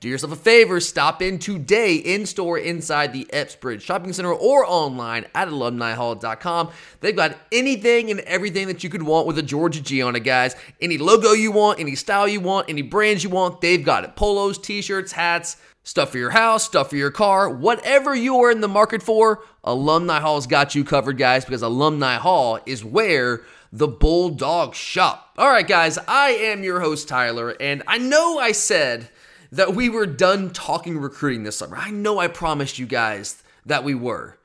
[0.00, 4.32] do yourself a favor, stop in today in store inside the Epps Bridge Shopping Center
[4.32, 6.70] or online at alumnihall.com.
[7.00, 10.20] They've got anything and everything that you could want with a Georgia G on it,
[10.20, 10.54] guys.
[10.82, 14.16] Any logo you want, any style you want, any brands you want, they've got it.
[14.16, 18.50] Polos, t shirts, hats, stuff for your house, stuff for your car, whatever you are
[18.50, 23.42] in the market for, Alumni Hall's got you covered, guys, because Alumni Hall is where
[23.72, 25.32] the Bulldogs shop.
[25.38, 29.08] All right, guys, I am your host, Tyler, and I know I said
[29.56, 31.76] that we were done talking recruiting this summer.
[31.76, 34.38] I know I promised you guys that we were,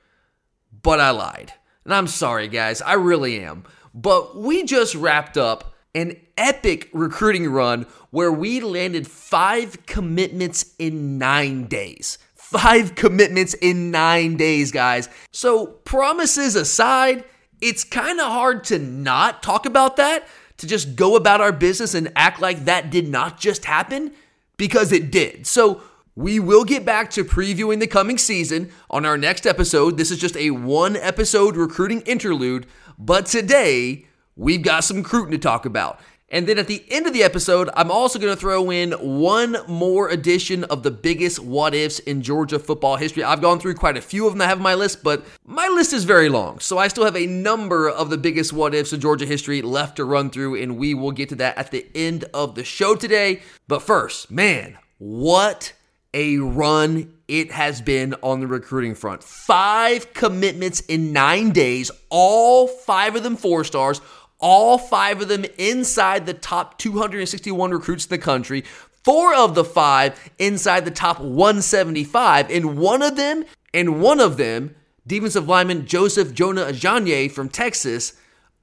[0.81, 1.53] but I lied.
[1.83, 3.63] And I'm sorry, guys, I really am.
[3.93, 11.17] But we just wrapped up an epic recruiting run where we landed five commitments in
[11.17, 12.17] nine days.
[12.35, 15.09] Five commitments in nine days, guys.
[15.31, 17.23] So, promises aside,
[17.61, 20.27] it's kind of hard to not talk about that,
[20.57, 24.13] to just go about our business and act like that did not just happen
[24.61, 25.47] because it did.
[25.47, 25.81] So
[26.15, 29.97] we will get back to previewing the coming season on our next episode.
[29.97, 32.67] This is just a one episode recruiting interlude,
[32.99, 34.05] but today
[34.35, 35.99] we've got some recruiting to talk about.
[36.33, 39.57] And then at the end of the episode, I'm also going to throw in one
[39.67, 43.21] more edition of the biggest what ifs in Georgia football history.
[43.21, 45.67] I've gone through quite a few of them I have on my list, but my
[45.67, 46.59] list is very long.
[46.59, 49.97] So I still have a number of the biggest what ifs in Georgia history left
[49.97, 52.95] to run through, and we will get to that at the end of the show
[52.95, 53.41] today.
[53.67, 55.73] But first, man, what
[56.13, 59.23] a run it has been on the recruiting front.
[59.23, 64.01] Five commitments in nine days, all five of them four stars
[64.41, 68.63] all five of them inside the top 261 recruits in the country,
[69.03, 74.37] four of the five inside the top 175, and one of them, and one of
[74.37, 74.75] them,
[75.07, 78.13] defensive lineman Joseph Jonah Ajonye from Texas,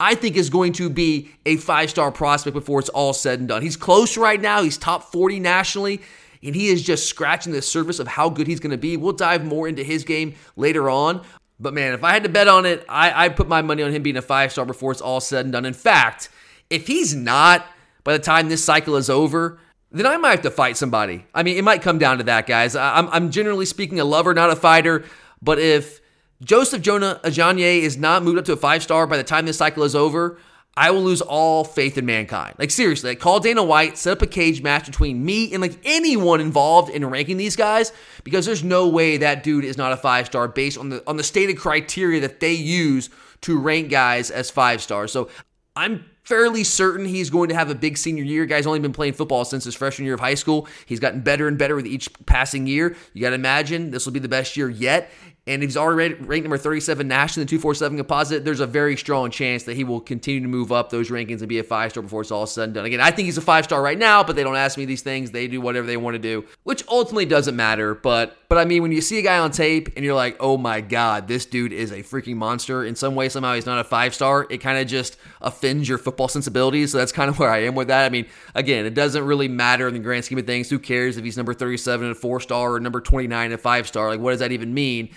[0.00, 3.48] I think is going to be a five star prospect before it's all said and
[3.48, 3.62] done.
[3.62, 6.00] He's close right now, he's top 40 nationally.
[6.40, 8.96] And he is just scratching the surface of how good he's going to be.
[8.96, 11.24] We'll dive more into his game later on.
[11.60, 13.90] But man, if I had to bet on it, I, I'd put my money on
[13.90, 15.64] him being a five star before it's all said and done.
[15.64, 16.28] In fact,
[16.70, 17.66] if he's not
[18.04, 19.58] by the time this cycle is over,
[19.90, 21.26] then I might have to fight somebody.
[21.34, 22.76] I mean, it might come down to that, guys.
[22.76, 25.04] I'm, I'm generally speaking a lover, not a fighter.
[25.42, 26.00] But if
[26.42, 29.58] Joseph Jonah Ajonye is not moved up to a five star by the time this
[29.58, 30.38] cycle is over,
[30.78, 32.54] I will lose all faith in mankind.
[32.56, 35.76] Like seriously, like call Dana White, set up a cage match between me and like
[35.84, 39.96] anyone involved in ranking these guys because there's no way that dude is not a
[39.96, 44.30] five star based on the on the stated criteria that they use to rank guys
[44.30, 45.10] as five stars.
[45.10, 45.28] So
[45.74, 48.46] I'm fairly certain he's going to have a big senior year.
[48.46, 50.68] Guy's only been playing football since his freshman year of high school.
[50.86, 52.96] He's gotten better and better with each passing year.
[53.14, 55.10] You got to imagine this will be the best year yet
[55.48, 59.30] and he's already ranked number 37 nationally in the 247 composite, there's a very strong
[59.30, 62.02] chance that he will continue to move up those rankings and be a five star
[62.02, 62.84] before it's all said and done.
[62.84, 65.02] Again, I think he's a five star right now, but they don't ask me these
[65.02, 65.30] things.
[65.30, 67.94] They do whatever they want to do, which ultimately doesn't matter.
[67.94, 70.56] But but I mean, when you see a guy on tape and you're like, oh
[70.56, 73.84] my God, this dude is a freaking monster, in some way, somehow he's not a
[73.84, 76.92] five star, it kind of just offends your football sensibilities.
[76.92, 78.04] So that's kind of where I am with that.
[78.04, 80.70] I mean, again, it doesn't really matter in the grand scheme of things.
[80.70, 83.58] Who cares if he's number 37 and a four star or number 29 and a
[83.58, 84.08] five star?
[84.08, 85.10] Like, what does that even mean?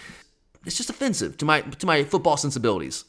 [0.66, 3.06] It's just offensive to my to my football sensibilities.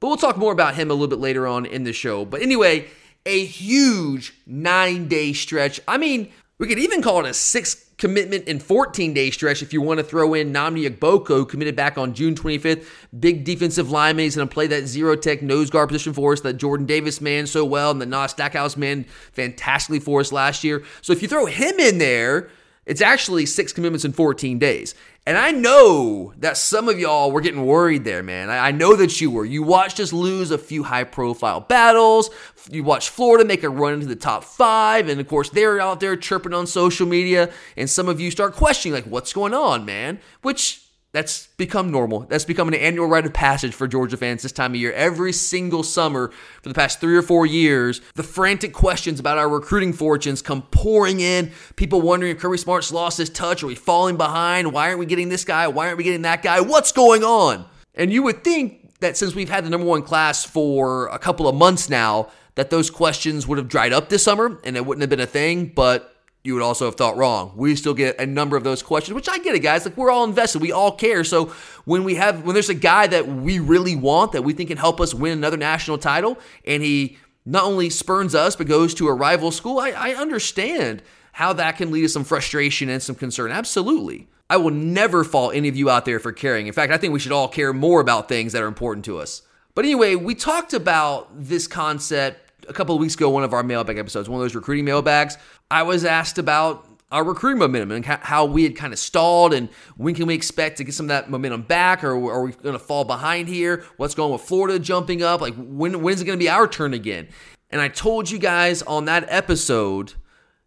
[0.00, 2.24] But we'll talk more about him a little bit later on in the show.
[2.24, 2.88] But anyway,
[3.24, 5.80] a huge nine day stretch.
[5.86, 9.72] I mean, We could even call it a six commitment in 14 day stretch if
[9.72, 12.86] you want to throw in Nnamdi Ogboko, committed back on June 25th.
[13.18, 14.22] Big defensive lineman.
[14.24, 17.20] He's going to play that zero tech nose guard position for us that Jordan Davis
[17.20, 20.84] man so well and the Nas Stackhouse man fantastically for us last year.
[21.00, 22.48] So if you throw him in there,
[22.86, 24.94] it's actually six commitments in 14 days.
[25.24, 28.50] And I know that some of y'all were getting worried there, man.
[28.50, 29.44] I, know that you were.
[29.44, 32.28] You watched us lose a few high profile battles.
[32.68, 35.08] You watched Florida make a run into the top five.
[35.08, 37.50] And of course, they're out there chirping on social media.
[37.76, 40.18] And some of you start questioning, like, what's going on, man?
[40.40, 40.81] Which
[41.12, 42.20] that's become normal.
[42.20, 44.92] That's become an annual rite of passage for Georgia fans this time of year.
[44.92, 46.32] Every single summer
[46.62, 50.62] for the past three or four years, the frantic questions about our recruiting fortunes come
[50.62, 51.52] pouring in.
[51.76, 53.62] People wondering if Kirby Smart's lost his touch.
[53.62, 54.72] Are we falling behind?
[54.72, 55.68] Why aren't we getting this guy?
[55.68, 56.60] Why aren't we getting that guy?
[56.60, 57.66] What's going on?
[57.94, 61.46] And you would think that since we've had the number one class for a couple
[61.46, 65.02] of months now, that those questions would have dried up this summer and it wouldn't
[65.02, 65.66] have been a thing.
[65.66, 66.11] But
[66.44, 67.52] you would also have thought wrong.
[67.56, 69.84] We still get a number of those questions, which I get it, guys.
[69.84, 71.22] Like we're all invested, we all care.
[71.24, 71.46] So
[71.84, 74.78] when we have when there's a guy that we really want that we think can
[74.78, 79.08] help us win another national title, and he not only spurns us but goes to
[79.08, 81.02] a rival school, I, I understand
[81.32, 83.52] how that can lead to some frustration and some concern.
[83.52, 84.28] Absolutely.
[84.50, 86.66] I will never fault any of you out there for caring.
[86.66, 89.18] In fact, I think we should all care more about things that are important to
[89.18, 89.42] us.
[89.74, 93.62] But anyway, we talked about this concept a couple of weeks ago, one of our
[93.62, 95.36] mailbag episodes, one of those recruiting mailbags,
[95.72, 99.70] I was asked about our recruiting momentum and how we had kind of stalled and
[99.96, 102.74] when can we expect to get some of that momentum back or are we going
[102.74, 103.82] to fall behind here?
[103.96, 105.40] What's going with Florida jumping up?
[105.40, 107.26] Like when when is it going to be our turn again?
[107.70, 110.12] And I told you guys on that episode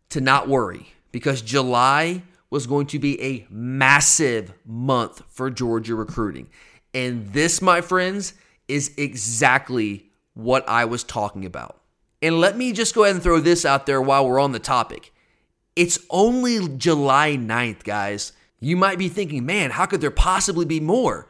[0.10, 6.50] to not worry because July was going to be a massive month for Georgia recruiting.
[6.96, 8.34] And this, my friends,
[8.68, 11.80] is exactly what I was talking about.
[12.26, 14.58] And let me just go ahead and throw this out there while we're on the
[14.58, 15.14] topic.
[15.76, 18.34] It's only July 9th, guys.
[18.60, 21.30] You might be thinking, man, how could there possibly be more?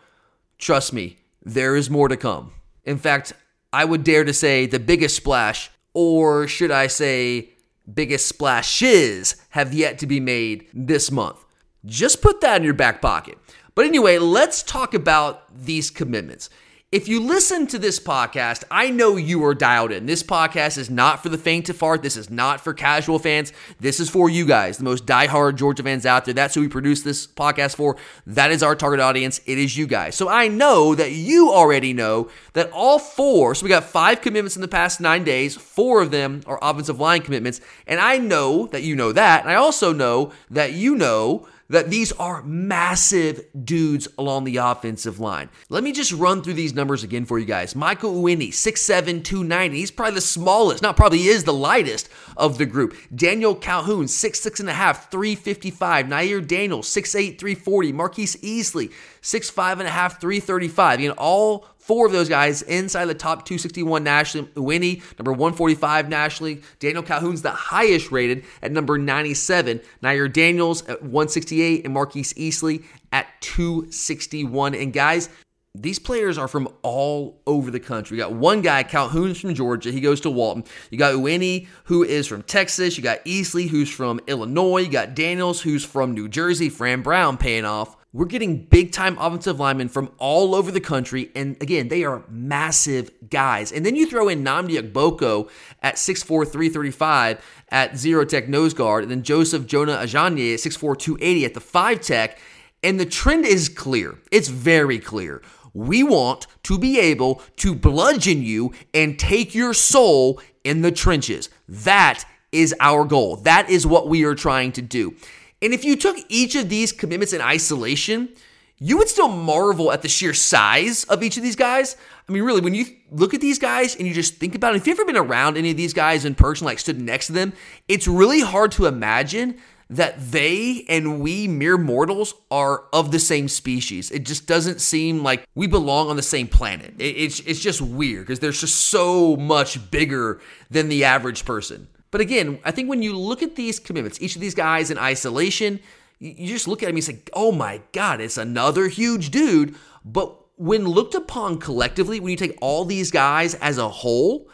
[0.57, 2.53] Trust me, there is more to come.
[2.85, 3.33] In fact,
[3.73, 7.49] I would dare to say the biggest splash, or should I say,
[7.93, 11.43] biggest splashes, have yet to be made this month.
[11.83, 13.37] Just put that in your back pocket.
[13.75, 16.49] But anyway, let's talk about these commitments.
[16.95, 20.05] If you listen to this podcast, I know you are dialed in.
[20.05, 22.01] This podcast is not for the faint of heart.
[22.01, 23.51] This is not for casual fans.
[23.81, 26.33] This is for you guys, the most diehard Georgia fans out there.
[26.33, 27.97] That's who we produce this podcast for.
[28.25, 29.41] That is our target audience.
[29.45, 30.15] It is you guys.
[30.15, 34.55] So I know that you already know that all four, so we got five commitments
[34.55, 35.53] in the past nine days.
[35.57, 37.59] Four of them are offensive line commitments.
[37.87, 39.41] And I know that you know that.
[39.41, 45.19] And I also know that you know that these are massive dudes along the offensive
[45.19, 45.49] line.
[45.69, 47.75] Let me just run through these numbers again for you guys.
[47.75, 49.77] Michael Uini, 6'7, 290.
[49.77, 52.95] He's probably the smallest, not probably is the lightest of the group.
[53.13, 56.05] Daniel Calhoun, 6'6 and a half, 355.
[56.05, 57.91] Nyier Daniels, 6'8, 340.
[57.93, 58.91] Marquise Easley,
[59.21, 60.99] 6'5 and a half, 335.
[60.99, 64.47] Again, all Four of those guys inside the top 261 nationally.
[64.55, 66.63] Uini, number 145 nationally.
[66.79, 69.79] Daniel Calhoun's the highest rated at number 97.
[70.01, 74.73] Nyier Daniels at 168 and Marquise Easley at 261.
[74.73, 75.29] And guys,
[75.75, 78.17] these players are from all over the country.
[78.17, 79.91] You got one guy, Calhoun's from Georgia.
[79.91, 80.63] He goes to Walton.
[80.89, 82.97] You got Uini, who is from Texas.
[82.97, 84.79] You got Easley, who's from Illinois.
[84.79, 86.69] You got Daniels, who's from New Jersey.
[86.69, 87.95] Fran Brown paying off.
[88.15, 91.31] We're getting big time offensive linemen from all over the country.
[91.35, 93.73] And again, they are massive guys.
[93.73, 95.49] And then you throw in Nnamdi Ogboko
[95.83, 99.03] at 6'4, 335 at zero tech nose guard.
[99.03, 102.39] And then Joseph Jonah Ajonye at 6'4, 280 at the five tech.
[102.81, 104.17] And the trend is clear.
[104.31, 105.41] It's very clear.
[105.73, 111.49] We want to be able to bludgeon you and take your soul in the trenches.
[111.67, 113.35] That is our goal.
[113.35, 115.17] That is what we are trying to do.
[115.65, 118.29] And if you took each of these commitments in isolation,
[118.77, 121.97] you would still marvel at the sheer size of each of these guys.
[122.29, 124.77] I mean, really, when you look at these guys and you just think about it,
[124.77, 127.33] if you've ever been around any of these guys in person, like stood next to
[127.33, 127.51] them,
[127.87, 129.57] it's really hard to imagine
[129.89, 134.11] that they and we mere mortals are of the same species.
[134.11, 136.93] It just doesn't seem like we belong on the same planet.
[136.99, 141.87] it's, it's just weird because they're just so much bigger than the average person.
[142.15, 144.97] But again, I think when you look at these commitments, each of these guys in
[144.97, 145.81] isolation,
[146.17, 149.75] you just look at him and say, oh my God, it's another huge dude.
[150.05, 154.49] But when looked upon collectively, when you take all these guys as a whole,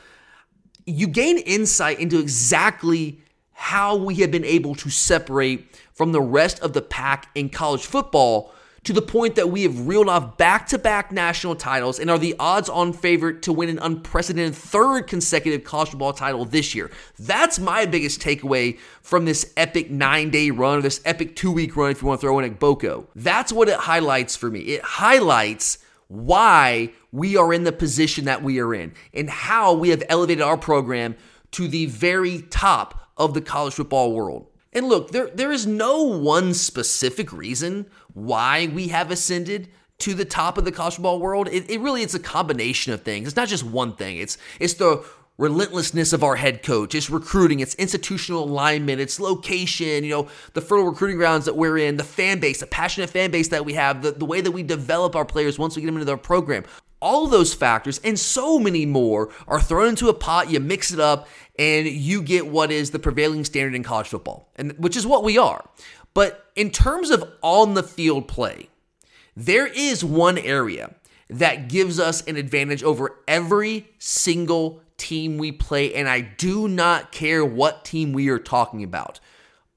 [0.87, 6.59] you gain insight into exactly how we have been able to separate from the rest
[6.61, 10.67] of the pack in college football to the point that we have reeled off back
[10.67, 15.03] to back national titles and are the odds on favorite to win an unprecedented third
[15.03, 16.89] consecutive college football title this year.
[17.19, 21.75] That's my biggest takeaway from this epic nine day run or this epic two week
[21.75, 23.05] run, if you want to throw in Ogboko.
[23.15, 24.61] That's what it highlights for me.
[24.61, 29.89] It highlights why we are in the position that we are in and how we
[29.89, 31.15] have elevated our program
[31.51, 34.47] to the very top of the college football world.
[34.73, 40.25] And look, there, there is no one specific reason why we have ascended to the
[40.25, 41.47] top of the college football world.
[41.47, 43.27] It, it really it's a combination of things.
[43.27, 44.17] It's not just one thing.
[44.17, 45.05] It's it's the
[45.37, 50.61] relentlessness of our head coach, it's recruiting, it's institutional alignment, it's location, you know, the
[50.61, 53.73] fertile recruiting grounds that we're in, the fan base, the passionate fan base that we
[53.73, 56.17] have, the, the way that we develop our players once we get them into our
[56.17, 56.63] program.
[57.01, 60.99] All those factors and so many more are thrown into a pot, you mix it
[60.99, 61.27] up,
[61.57, 65.23] and you get what is the prevailing standard in college football, and which is what
[65.23, 65.67] we are.
[66.13, 68.69] But in terms of on the field play,
[69.35, 70.95] there is one area
[71.29, 77.11] that gives us an advantage over every single team we play, and I do not
[77.11, 79.19] care what team we are talking about.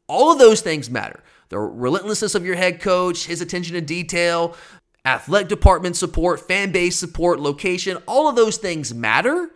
[0.08, 1.22] All of those things matter.
[1.48, 4.56] The relentlessness of your head coach, his attention to detail,
[5.04, 9.50] athletic department support, fan base support, location, all of those things matter,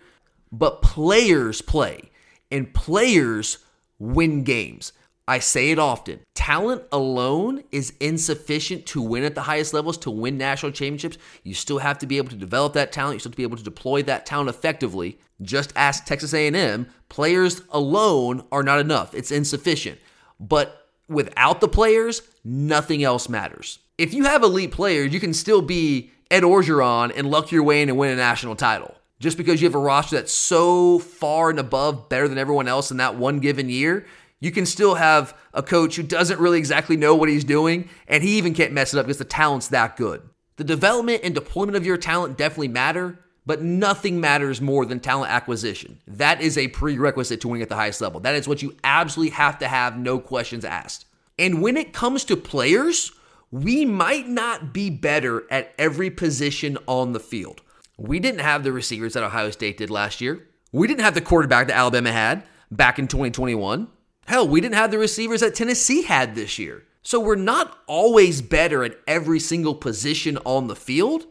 [0.52, 2.10] but players play
[2.50, 3.58] and players
[3.98, 4.92] win games.
[5.28, 6.20] I say it often.
[6.34, 11.18] Talent alone is insufficient to win at the highest levels, to win national championships.
[11.42, 13.16] You still have to be able to develop that talent.
[13.16, 15.18] You still have to be able to deploy that talent effectively.
[15.42, 16.88] Just ask Texas A&M.
[17.10, 19.14] Players alone are not enough.
[19.14, 19.98] It's insufficient.
[20.40, 23.80] But without the players, nothing else matters.
[23.98, 27.82] If you have elite players, you can still be Ed Orgeron and luck your way
[27.82, 28.94] in and win a national title.
[29.20, 32.90] Just because you have a roster that's so far and above better than everyone else
[32.90, 34.06] in that one given year,
[34.40, 38.22] you can still have a coach who doesn't really exactly know what he's doing, and
[38.22, 40.22] he even can't mess it up because the talent's that good.
[40.56, 45.32] The development and deployment of your talent definitely matter, but nothing matters more than talent
[45.32, 46.00] acquisition.
[46.06, 48.20] That is a prerequisite to winning at the highest level.
[48.20, 51.06] That is what you absolutely have to have, no questions asked.
[51.38, 53.12] And when it comes to players,
[53.50, 57.62] we might not be better at every position on the field.
[57.96, 60.46] We didn't have the receivers that Ohio State did last year.
[60.70, 63.88] We didn't have the quarterback that Alabama had back in 2021.
[64.28, 66.84] Hell, we didn't have the receivers that Tennessee had this year.
[67.02, 71.24] So we're not always better at every single position on the field,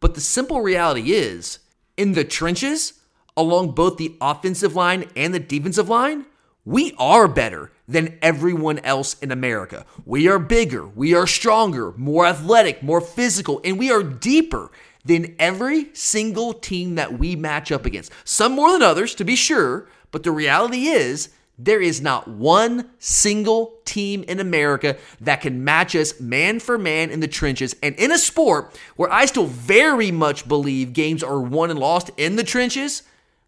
[0.00, 1.60] but the simple reality is
[1.96, 2.94] in the trenches,
[3.36, 6.26] along both the offensive line and the defensive line,
[6.64, 9.86] we are better than everyone else in America.
[10.04, 14.72] We are bigger, we are stronger, more athletic, more physical, and we are deeper
[15.04, 18.10] than every single team that we match up against.
[18.24, 21.28] Some more than others, to be sure, but the reality is
[21.64, 27.10] there is not one single team in America that can match us man for man
[27.10, 27.76] in the trenches.
[27.82, 32.10] And in a sport where I still very much believe games are won and lost
[32.16, 33.02] in the trenches,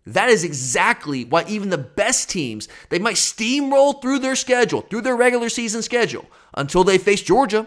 [0.04, 5.02] that is exactly why even the best teams, they might steamroll through their schedule, through
[5.02, 7.66] their regular season schedule, until they face Georgia.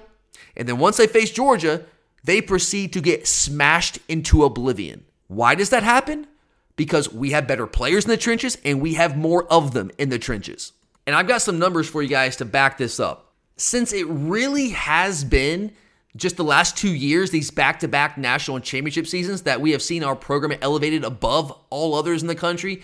[0.55, 1.85] And then once they face Georgia,
[2.23, 5.05] they proceed to get smashed into oblivion.
[5.27, 6.27] Why does that happen?
[6.75, 10.09] Because we have better players in the trenches and we have more of them in
[10.09, 10.73] the trenches.
[11.07, 13.33] And I've got some numbers for you guys to back this up.
[13.57, 15.71] Since it really has been
[16.15, 19.81] just the last two years, these back to back national championship seasons, that we have
[19.81, 22.83] seen our program elevated above all others in the country,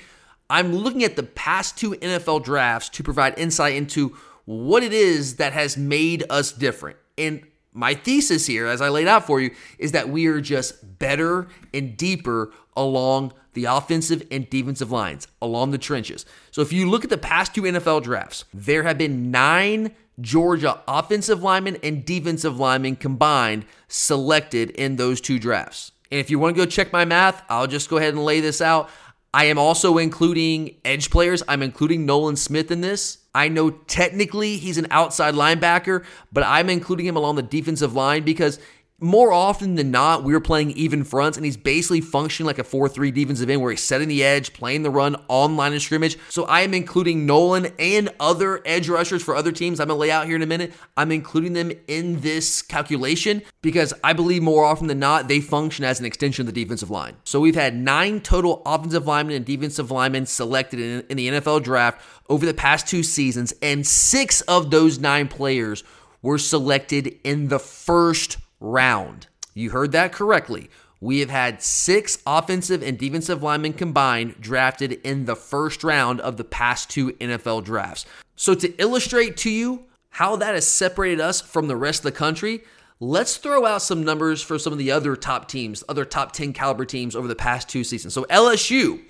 [0.49, 5.37] I'm looking at the past two NFL drafts to provide insight into what it is
[5.37, 6.97] that has made us different.
[7.17, 10.99] And my thesis here, as I laid out for you, is that we are just
[10.99, 16.25] better and deeper along the offensive and defensive lines, along the trenches.
[16.51, 20.81] So if you look at the past two NFL drafts, there have been nine Georgia
[20.87, 25.91] offensive linemen and defensive linemen combined selected in those two drafts.
[26.11, 28.41] And if you want to go check my math, I'll just go ahead and lay
[28.41, 28.89] this out.
[29.33, 31.41] I am also including edge players.
[31.47, 33.19] I'm including Nolan Smith in this.
[33.33, 36.03] I know technically he's an outside linebacker,
[36.33, 38.59] but I'm including him along the defensive line because
[39.01, 42.63] more often than not, we are playing even fronts, and he's basically functioning like a
[42.63, 45.81] 4 3 defensive end where he's setting the edge, playing the run on line of
[45.81, 46.19] scrimmage.
[46.29, 49.99] So I am including Nolan and other edge rushers for other teams I'm going to
[49.99, 50.71] lay out here in a minute.
[50.95, 55.83] I'm including them in this calculation because I believe more often than not, they function
[55.83, 57.15] as an extension of the defensive line.
[57.23, 61.63] So we've had nine total offensive linemen and defensive linemen selected in, in the NFL
[61.63, 65.83] draft over the past two seasons, and six of those nine players
[66.21, 69.27] were selected in the first round.
[69.53, 70.69] You heard that correctly.
[71.01, 76.37] We have had six offensive and defensive linemen combined drafted in the first round of
[76.37, 78.05] the past two NFL drafts.
[78.35, 82.11] So, to illustrate to you how that has separated us from the rest of the
[82.11, 82.61] country,
[82.99, 86.53] let's throw out some numbers for some of the other top teams, other top 10
[86.53, 88.13] caliber teams over the past two seasons.
[88.13, 89.01] So LSU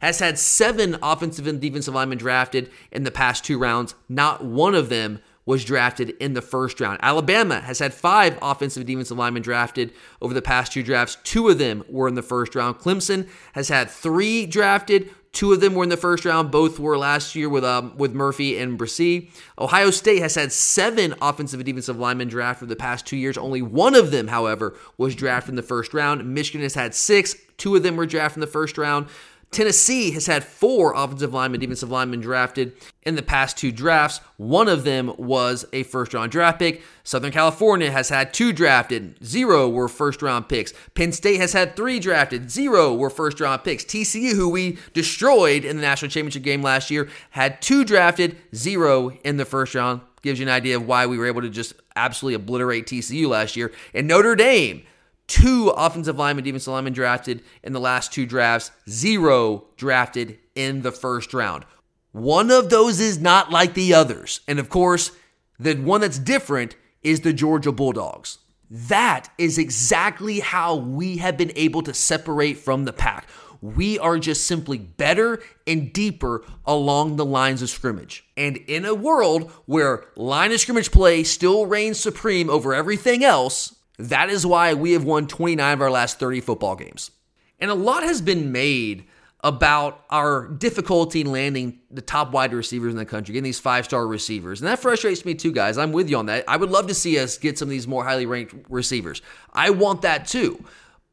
[0.00, 3.94] has had seven offensive and defensive linemen drafted in the past two rounds.
[4.08, 6.98] Not one of them was drafted in the first round.
[7.02, 11.16] Alabama has had five offensive and defensive linemen drafted over the past two drafts.
[11.22, 12.76] Two of them were in the first round.
[12.78, 15.08] Clemson has had three drafted.
[15.32, 16.50] Two of them were in the first round.
[16.50, 19.30] Both were last year with um, with Murphy and Bresee.
[19.58, 23.36] Ohio State has had seven offensive and defensive linemen drafted over the past two years.
[23.36, 26.24] Only one of them, however, was drafted in the first round.
[26.26, 27.36] Michigan has had six.
[27.58, 29.08] Two of them were drafted in the first round.
[29.50, 32.72] Tennessee has had four offensive linemen, defensive linemen drafted
[33.04, 34.20] in the past two drafts.
[34.36, 36.82] One of them was a first round draft pick.
[37.04, 40.74] Southern California has had two drafted, zero were first round picks.
[40.94, 43.84] Penn State has had three drafted, zero were first round picks.
[43.84, 49.10] TCU, who we destroyed in the national championship game last year, had two drafted, zero
[49.24, 50.02] in the first round.
[50.22, 53.56] Gives you an idea of why we were able to just absolutely obliterate TCU last
[53.56, 53.72] year.
[53.94, 54.82] And Notre Dame
[55.26, 60.92] two offensive linemen, defensive linemen drafted in the last two drafts, zero drafted in the
[60.92, 61.64] first round.
[62.12, 64.40] One of those is not like the others.
[64.48, 65.10] And of course,
[65.58, 68.38] the one that's different is the Georgia Bulldogs.
[68.70, 73.28] That is exactly how we have been able to separate from the pack.
[73.62, 78.24] We are just simply better and deeper along the lines of scrimmage.
[78.36, 83.75] And in a world where line of scrimmage play still reigns supreme over everything else,
[83.98, 87.10] that is why we have won 29 of our last 30 football games.
[87.58, 89.06] And a lot has been made
[89.42, 93.84] about our difficulty in landing the top wide receivers in the country, getting these five
[93.84, 94.60] star receivers.
[94.60, 95.78] And that frustrates me too, guys.
[95.78, 96.44] I'm with you on that.
[96.48, 99.22] I would love to see us get some of these more highly ranked receivers.
[99.52, 100.64] I want that too.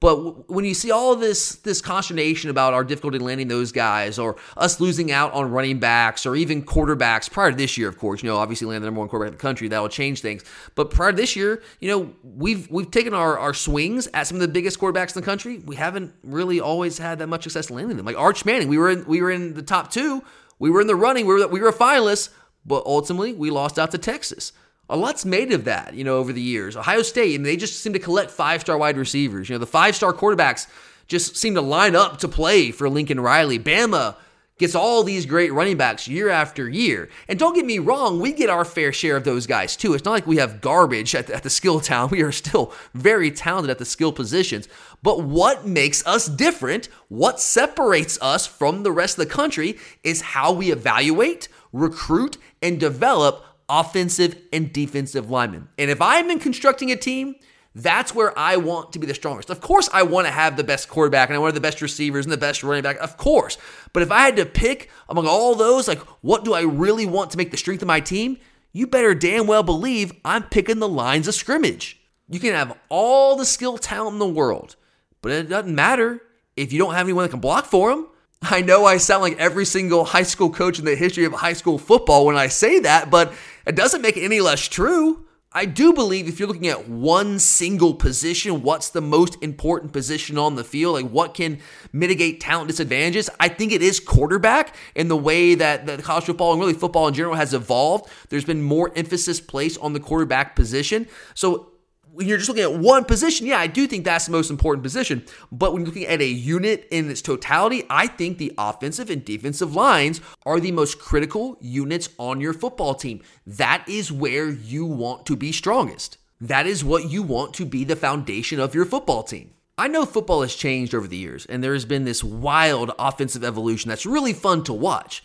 [0.04, 4.36] But when you see all this this consternation about our difficulty landing those guys, or
[4.58, 8.22] us losing out on running backs, or even quarterbacks prior to this year, of course,
[8.22, 10.44] you know, obviously landing the number one quarterback in the country, that will change things.
[10.76, 14.36] But prior to this year, you know, we've we've taken our, our swings at some
[14.36, 15.60] of the biggest quarterbacks in the country.
[15.60, 18.06] We haven't really always had that much success landing them.
[18.06, 20.22] Like Arch Manning, we were in we were in the top two,
[20.60, 22.28] we were in the running, we were we were a finalist,
[22.66, 24.52] but ultimately we lost out to Texas
[24.90, 26.76] a lot's made of that, you know, over the years.
[26.76, 29.50] Ohio State, and they just seem to collect five star wide receivers.
[29.50, 30.68] You know, the five star quarterbacks
[31.08, 33.60] just seem to line up to play for Lincoln Riley.
[33.60, 34.16] Bama
[34.60, 37.10] gets all these great running backs year after year.
[37.28, 39.94] And don't get me wrong, we get our fair share of those guys too.
[39.94, 42.10] It's not like we have garbage at the, at the skill town.
[42.14, 44.68] We are still very talented at the skill positions.
[45.02, 50.22] But what makes us different, what separates us from the rest of the country, is
[50.22, 55.70] how we evaluate, recruit, and develop offensive and defensive linemen.
[55.78, 57.36] And if I'm in constructing a team,
[57.76, 59.50] that's where I want to be the strongest.
[59.50, 62.26] Of course, I want to have the best quarterback and I want the best receivers
[62.26, 62.98] and the best running back.
[62.98, 63.58] Of course.
[63.94, 67.32] But if I had to pick among all those, like, what do I really want
[67.32, 68.38] to make the strength of my team?
[68.74, 72.00] You better damn well believe I'm picking the lines of scrimmage.
[72.30, 74.76] You can have all the skill talent in the world,
[75.22, 76.22] but it doesn't matter
[76.56, 78.08] if you don't have anyone that can block for them.
[78.42, 81.54] I know I sound like every single high school coach in the history of high
[81.54, 83.34] school football when I say that, but
[83.66, 85.26] it doesn't make it any less true.
[85.56, 90.38] I do believe if you're looking at one single position, what's the most important position
[90.38, 90.96] on the field?
[90.96, 91.60] Like what can
[91.92, 93.30] mitigate talent disadvantages?
[93.40, 97.08] I think it is quarterback in the way that the college football and really football
[97.08, 98.10] in general has evolved.
[98.30, 101.08] There's been more emphasis placed on the quarterback position.
[101.36, 101.73] So
[102.14, 104.84] when you're just looking at one position, yeah, I do think that's the most important
[104.84, 105.26] position.
[105.52, 109.26] But when you're looking at a unit in its totality, I think the offensive and
[109.26, 113.22] defensive lines are the most critical units on your football team.
[113.48, 116.20] That is where you want to be strongest.
[116.40, 119.54] That is what you want to be the foundation of your football team.
[119.76, 123.44] I know football has changed over the years, and there has been this wild offensive
[123.44, 125.24] evolution that's really fun to watch.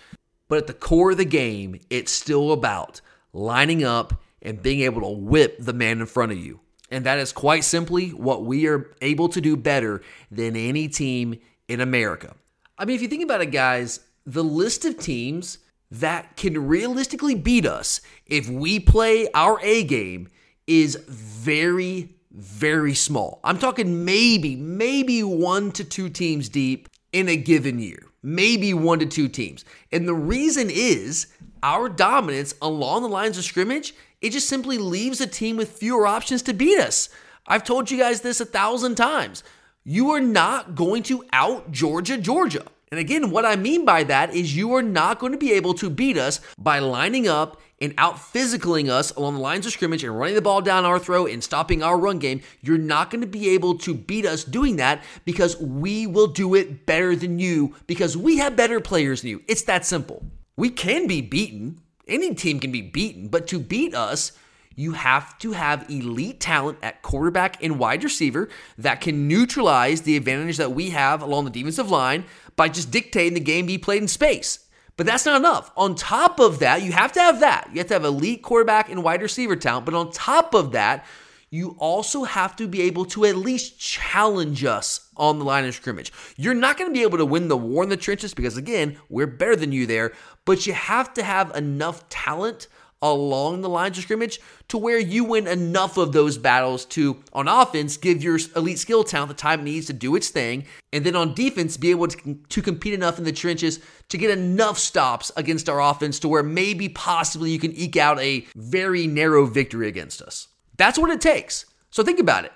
[0.48, 3.02] But at the core of the game, it's still about
[3.34, 6.60] lining up and being able to whip the man in front of you.
[6.90, 11.38] And that is quite simply what we are able to do better than any team
[11.68, 12.34] in America.
[12.78, 15.58] I mean, if you think about it, guys, the list of teams
[15.90, 20.28] that can realistically beat us if we play our A game
[20.66, 23.40] is very, very small.
[23.42, 28.98] I'm talking maybe, maybe one to two teams deep in a given year, maybe one
[28.98, 29.64] to two teams.
[29.92, 31.28] And the reason is
[31.62, 36.06] our dominance along the lines of scrimmage it just simply leaves a team with fewer
[36.06, 37.08] options to beat us.
[37.46, 39.42] I've told you guys this a thousand times.
[39.84, 42.64] You are not going to out Georgia, Georgia.
[42.90, 45.74] And again, what I mean by that is you are not going to be able
[45.74, 50.02] to beat us by lining up and out physicaling us along the lines of scrimmage
[50.02, 52.40] and running the ball down our throat and stopping our run game.
[52.60, 56.54] You're not going to be able to beat us doing that because we will do
[56.54, 59.42] it better than you because we have better players than you.
[59.46, 60.24] It's that simple.
[60.56, 64.32] We can be beaten, any team can be beaten, but to beat us,
[64.78, 70.16] You have to have elite talent at quarterback and wide receiver that can neutralize the
[70.16, 74.02] advantage that we have along the defensive line by just dictating the game be played
[74.02, 74.60] in space.
[74.96, 75.72] But that's not enough.
[75.76, 77.70] On top of that, you have to have that.
[77.72, 79.84] You have to have elite quarterback and wide receiver talent.
[79.84, 81.04] But on top of that,
[81.50, 85.74] you also have to be able to at least challenge us on the line of
[85.74, 86.12] scrimmage.
[86.36, 88.98] You're not going to be able to win the war in the trenches because, again,
[89.08, 90.12] we're better than you there,
[90.44, 92.68] but you have to have enough talent
[93.00, 97.46] along the lines of scrimmage to where you win enough of those battles to, on
[97.46, 101.04] offense, give your elite skill talent the time it needs to do its thing, and
[101.04, 104.78] then on defense, be able to, to compete enough in the trenches to get enough
[104.78, 109.46] stops against our offense to where maybe possibly you can eke out a very narrow
[109.46, 110.48] victory against us.
[110.78, 111.66] That's what it takes.
[111.90, 112.52] So think about it.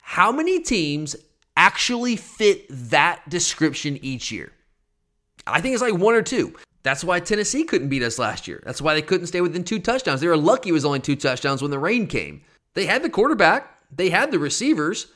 [0.00, 1.14] How many teams
[1.56, 4.52] actually fit that description each year?
[5.46, 6.54] I think it's like one or two.
[6.82, 8.60] That's why Tennessee couldn't beat us last year.
[8.64, 10.20] That's why they couldn't stay within two touchdowns.
[10.20, 12.42] They were lucky it was only two touchdowns when the rain came.
[12.74, 15.06] They had the quarterback, they had the receivers,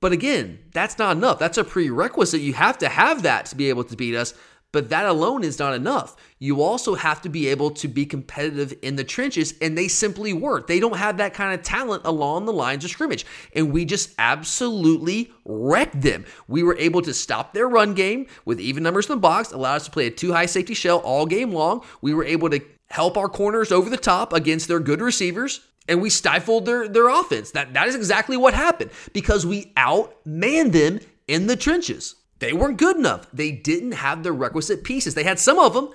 [0.00, 1.38] but again, that's not enough.
[1.38, 2.40] That's a prerequisite.
[2.40, 4.34] You have to have that to be able to beat us.
[4.72, 6.16] But that alone is not enough.
[6.38, 10.32] You also have to be able to be competitive in the trenches, and they simply
[10.32, 10.66] weren't.
[10.66, 13.26] They don't have that kind of talent along the lines of scrimmage.
[13.54, 16.24] And we just absolutely wrecked them.
[16.48, 19.76] We were able to stop their run game with even numbers in the box, allowed
[19.76, 21.84] us to play a two high safety shell all game long.
[22.00, 26.00] We were able to help our corners over the top against their good receivers and
[26.00, 27.50] we stifled their their offense.
[27.52, 32.14] That that is exactly what happened because we outmanned them in the trenches.
[32.42, 33.28] They weren't good enough.
[33.32, 35.14] They didn't have the requisite pieces.
[35.14, 35.90] They had some of them,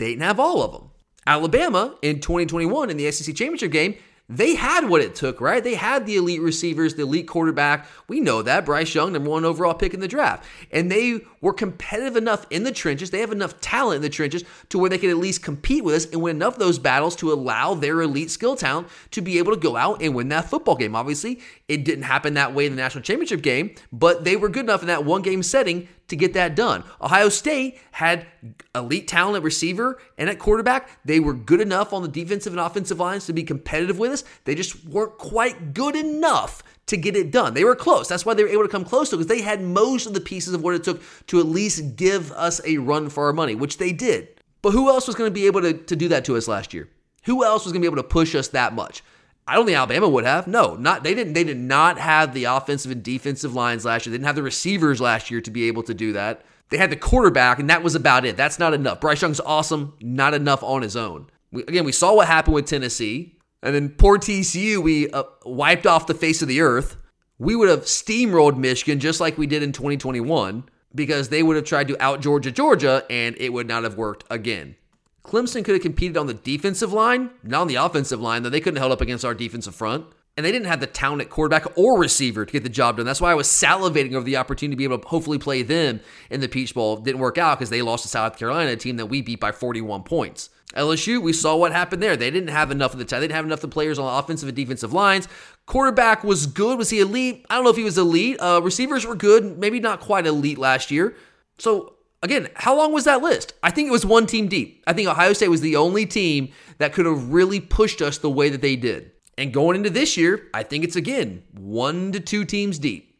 [0.00, 0.90] they didn't have all of them.
[1.28, 3.94] Alabama in 2021 in the SEC championship game
[4.36, 5.62] they had what it took, right?
[5.62, 7.86] They had the elite receivers, the elite quarterback.
[8.08, 8.64] We know that.
[8.64, 10.44] Bryce Young, number one overall pick in the draft.
[10.70, 13.10] And they were competitive enough in the trenches.
[13.10, 15.94] They have enough talent in the trenches to where they could at least compete with
[15.94, 19.38] us and win enough of those battles to allow their elite skill talent to be
[19.38, 20.96] able to go out and win that football game.
[20.96, 24.64] Obviously, it didn't happen that way in the national championship game, but they were good
[24.64, 26.84] enough in that one game setting to get that done.
[27.00, 28.26] Ohio State had
[28.74, 30.90] elite talent at receiver and at quarterback.
[31.06, 34.24] They were good enough on the defensive and offensive lines to be competitive with us.
[34.44, 37.54] They just weren't quite good enough to get it done.
[37.54, 38.08] They were close.
[38.08, 40.20] That's why they were able to come close to because they had most of the
[40.20, 43.54] pieces of what it took to at least give us a run for our money,
[43.54, 44.28] which they did.
[44.60, 46.74] But who else was going to be able to, to do that to us last
[46.74, 46.90] year?
[47.24, 49.02] Who else was going to be able to push us that much?
[49.46, 50.46] I don't think Alabama would have.
[50.46, 51.32] No, not they didn't.
[51.32, 54.12] They did not have the offensive and defensive lines last year.
[54.12, 56.44] They didn't have the receivers last year to be able to do that.
[56.70, 58.36] They had the quarterback, and that was about it.
[58.36, 59.00] That's not enough.
[59.00, 61.26] Bryce Young's awesome, not enough on his own.
[61.50, 65.86] We, again, we saw what happened with Tennessee, and then poor TCU, we uh, wiped
[65.86, 66.96] off the face of the earth.
[67.38, 71.64] We would have steamrolled Michigan just like we did in 2021 because they would have
[71.64, 74.76] tried to out Georgia, Georgia, and it would not have worked again.
[75.24, 78.60] Clemson could have competed on the defensive line, not on the offensive line, though they
[78.60, 80.06] couldn't hold up against our defensive front.
[80.36, 83.04] And they didn't have the talent at quarterback or receiver to get the job done.
[83.04, 86.00] That's why I was salivating over the opportunity to be able to hopefully play them
[86.30, 86.96] in the Peach Bowl.
[86.96, 89.52] Didn't work out because they lost to South Carolina, a team that we beat by
[89.52, 90.48] 41 points.
[90.74, 92.16] LSU, we saw what happened there.
[92.16, 93.20] They didn't have enough of the time.
[93.20, 95.28] They didn't have enough of the players on the offensive and defensive lines.
[95.66, 96.78] Quarterback was good.
[96.78, 97.44] Was he elite?
[97.50, 98.38] I don't know if he was elite.
[98.40, 101.14] Uh, receivers were good, maybe not quite elite last year.
[101.58, 103.54] So again, how long was that list?
[103.62, 104.82] I think it was one team deep.
[104.86, 108.30] I think Ohio State was the only team that could have really pushed us the
[108.30, 109.12] way that they did.
[109.36, 113.16] And going into this year, I think it's again one to two teams deep.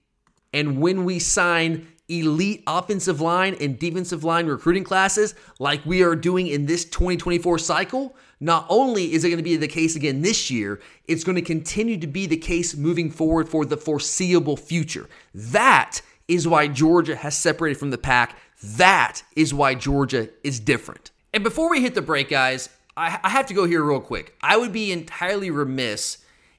[0.53, 6.15] And when we sign elite offensive line and defensive line recruiting classes like we are
[6.15, 10.21] doing in this 2024 cycle, not only is it going to be the case again
[10.21, 14.57] this year, it's going to continue to be the case moving forward for the foreseeable
[14.57, 15.09] future.
[15.33, 21.11] That is why Georgia has separated from the pack that is why Georgia is different.
[21.35, 24.37] And before we hit the break, guys, I, I have to go here real quick.
[24.41, 26.19] I would be entirely remiss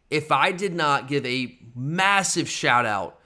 [0.09, 3.19] if I did not give a massive shout out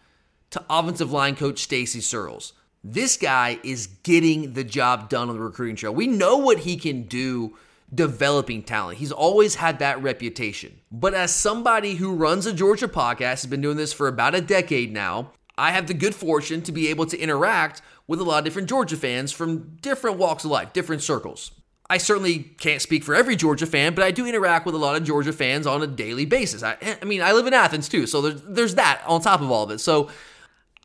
[0.51, 2.53] to offensive line coach Stacy Searels.
[2.83, 5.93] This guy is getting the job done on the recruiting trail.
[5.93, 7.57] We know what he can do
[7.93, 8.99] developing talent.
[8.99, 10.79] He's always had that reputation.
[10.91, 14.41] But as somebody who runs a Georgia podcast, has been doing this for about a
[14.41, 18.39] decade now, I have the good fortune to be able to interact with a lot
[18.39, 21.51] of different Georgia fans from different walks of life, different circles.
[21.89, 24.97] I certainly can't speak for every Georgia fan, but I do interact with a lot
[24.97, 26.61] of Georgia fans on a daily basis.
[26.61, 29.49] I, I mean, I live in Athens too, so there's, there's that on top of
[29.49, 29.79] all of it.
[29.79, 30.09] So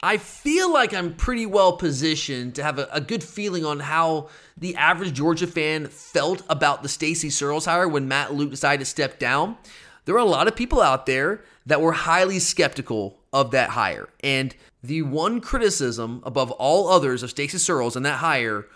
[0.00, 4.28] I feel like I'm pretty well positioned to have a, a good feeling on how
[4.56, 8.84] the average Georgia fan felt about the Stacy Searels hire when Matt Luke decided to
[8.84, 9.56] step down.
[10.04, 14.08] There are a lot of people out there that were highly skeptical of that hire.
[14.22, 18.66] And the one criticism above all others of Stacy Searels and that hire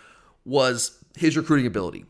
[0.45, 2.05] was his recruiting ability.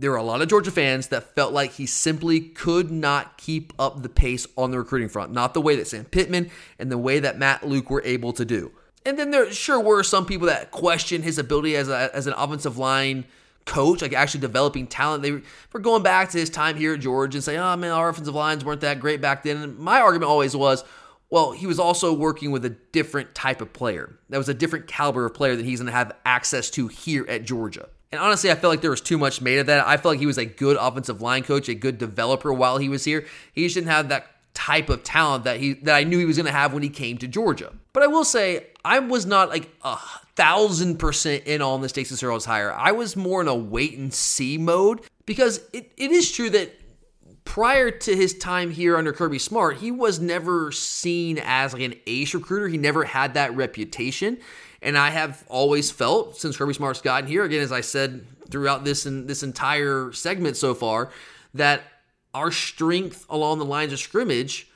[0.00, 3.72] there were a lot of Georgia fans that felt like he simply could not keep
[3.78, 6.98] up the pace on the recruiting front, not the way that Sam Pittman and the
[6.98, 8.72] way that Matt Luke were able to do.
[9.04, 12.34] And then there sure were some people that questioned his ability as, a, as an
[12.36, 13.26] offensive line
[13.66, 15.22] coach, like actually developing talent.
[15.22, 15.32] They
[15.72, 18.34] were going back to his time here at Georgia and say, oh man, our offensive
[18.34, 19.58] lines weren't that great back then.
[19.58, 20.82] And my argument always was,
[21.30, 24.18] well, he was also working with a different type of player.
[24.28, 27.24] That was a different caliber of player that he's going to have access to here
[27.28, 27.88] at Georgia.
[28.12, 29.86] And honestly, I felt like there was too much made of that.
[29.86, 32.88] I felt like he was a good offensive line coach, a good developer while he
[32.88, 33.24] was here.
[33.52, 36.36] He just didn't have that type of talent that he that I knew he was
[36.36, 37.72] going to have when he came to Georgia.
[37.92, 39.96] But I will say, I was not like a
[40.34, 42.72] thousand percent in on the Stacy Searels hire.
[42.72, 46.79] I was more in a wait and see mode because it, it is true that
[47.50, 51.94] prior to his time here under Kirby Smart, he was never seen as like an
[52.06, 52.68] ace recruiter.
[52.68, 54.38] He never had that reputation.
[54.80, 58.84] And I have always felt since Kirby Smart's gotten here, again, as I said throughout
[58.84, 61.10] this and this entire segment so far,
[61.52, 61.82] that
[62.34, 64.68] our strength along the lines of scrimmage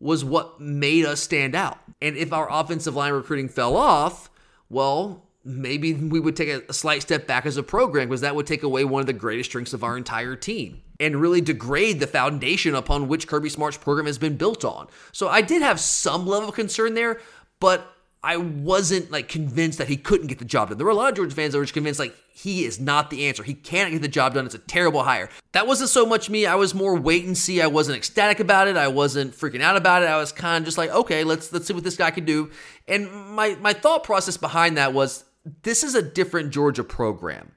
[0.00, 1.78] was what made us stand out.
[2.00, 4.30] And if our offensive line recruiting fell off,
[4.70, 8.46] well, maybe we would take a, slight step back as a program because that would
[8.46, 12.06] take away one of the greatest strengths of our entire team and really degrade the
[12.06, 14.88] foundation upon which Kirby Smart's program has been built on.
[15.12, 17.20] So I did have some level of concern there,
[17.60, 20.78] but I wasn't like convinced that he couldn't get the job done.
[20.78, 23.10] There were a lot of Georgia fans that were just convinced like he is not
[23.10, 23.42] the answer.
[23.42, 24.46] He can't get the job done.
[24.46, 25.28] It's a terrible hire.
[25.52, 26.46] That wasn't so much me.
[26.46, 27.60] I was more wait and see.
[27.60, 28.78] I wasn't ecstatic about it.
[28.78, 30.06] I wasn't freaking out about it.
[30.06, 32.50] I was kind of just like, okay, let's let's see what this guy can do.
[32.88, 35.24] And my my thought process behind that was
[35.62, 37.52] this is a different Georgia program.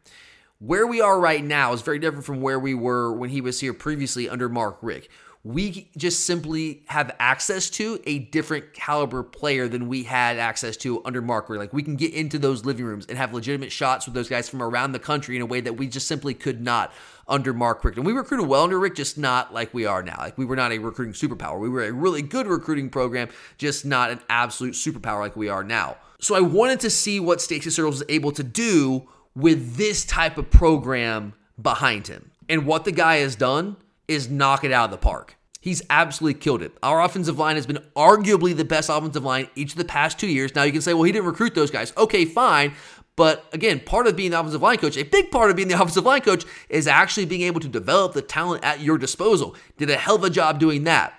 [0.60, 3.60] Where we are right now is very different from where we were when he was
[3.60, 5.10] here previously under Mark Richt.
[5.44, 11.06] We just simply have access to a different caliber player than we had access to
[11.06, 14.16] under Mark Like we can get into those living rooms and have legitimate shots with
[14.16, 16.92] those guys from around the country in a way that we just simply could not
[17.28, 17.98] under Mark Richt.
[17.98, 20.16] And we recruited well under Richt, just not like we are now.
[20.18, 21.60] Like we were not a recruiting superpower.
[21.60, 25.64] We were a really good recruiting program, just not an absolute superpower like we are
[25.64, 25.98] now.
[26.20, 30.38] So I wanted to see what Stacy Searels was able to do with this type
[30.38, 32.32] of program behind him.
[32.50, 35.36] And what the guy has done is knock it out of the park.
[35.60, 36.72] He's absolutely killed it.
[36.82, 40.28] Our offensive line has been arguably the best offensive line each of the past two
[40.28, 40.56] years.
[40.56, 41.92] Now you can say, well, he didn't recruit those guys.
[41.98, 42.74] Okay, fine.
[43.18, 45.74] But again, part of being the offensive line coach, a big part of being the
[45.82, 49.56] offensive line coach is actually being able to develop the talent at your disposal.
[49.78, 51.14] Did a hell of a job doing that.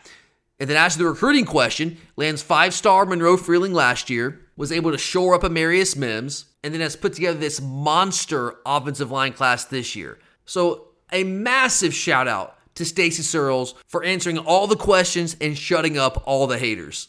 [0.61, 4.72] And then as to the recruiting question, lands five star Monroe Freeling last year, was
[4.72, 9.32] able to shore up Amarius Mims, and then has put together this monster offensive line
[9.32, 10.18] class this year.
[10.46, 15.98] So a massive shout out to Stacy Searels for answering all the questions and shutting
[15.98, 17.08] up all the haters.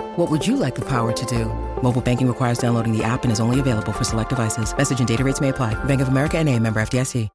[0.17, 1.45] What would you like the power to do?
[1.81, 4.75] Mobile banking requires downloading the app and is only available for select devices.
[4.75, 5.73] Message and data rates may apply.
[5.85, 7.29] Bank of America and a member FDIC.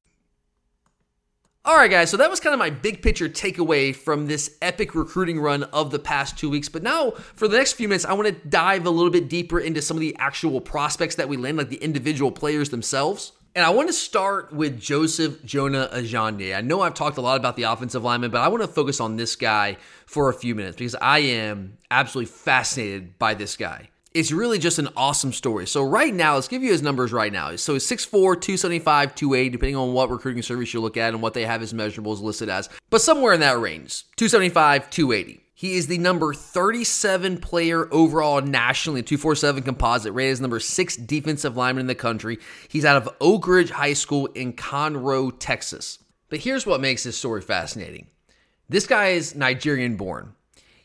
[1.65, 2.09] All right, guys.
[2.09, 5.91] So that was kind of my big picture takeaway from this epic recruiting run of
[5.91, 6.69] the past two weeks.
[6.69, 9.59] But now, for the next few minutes, I want to dive a little bit deeper
[9.59, 13.33] into some of the actual prospects that we land, like the individual players themselves.
[13.57, 16.55] And I want to start with Joseph Jonah Ajonye.
[16.55, 18.99] I know I've talked a lot about the offensive lineman, but I want to focus
[18.99, 23.89] on this guy for a few minutes because I am absolutely fascinated by this guy.
[24.13, 25.65] It's really just an awesome story.
[25.65, 27.55] So, right now, let's give you his numbers right now.
[27.55, 31.33] So, he's 6'4, 275, 280, depending on what recruiting service you look at and what
[31.33, 35.46] they have his measurables listed as, but somewhere in that range 275, 280.
[35.59, 41.57] He is the number 37 player overall nationally, 247 composite, rated as number six defensive
[41.57, 42.37] lineman in the country.
[42.67, 45.97] He's out of Oak Ridge High School in Conroe, Texas.
[46.29, 48.05] But here's what makes this story fascinating
[48.69, 50.35] this guy is Nigerian born.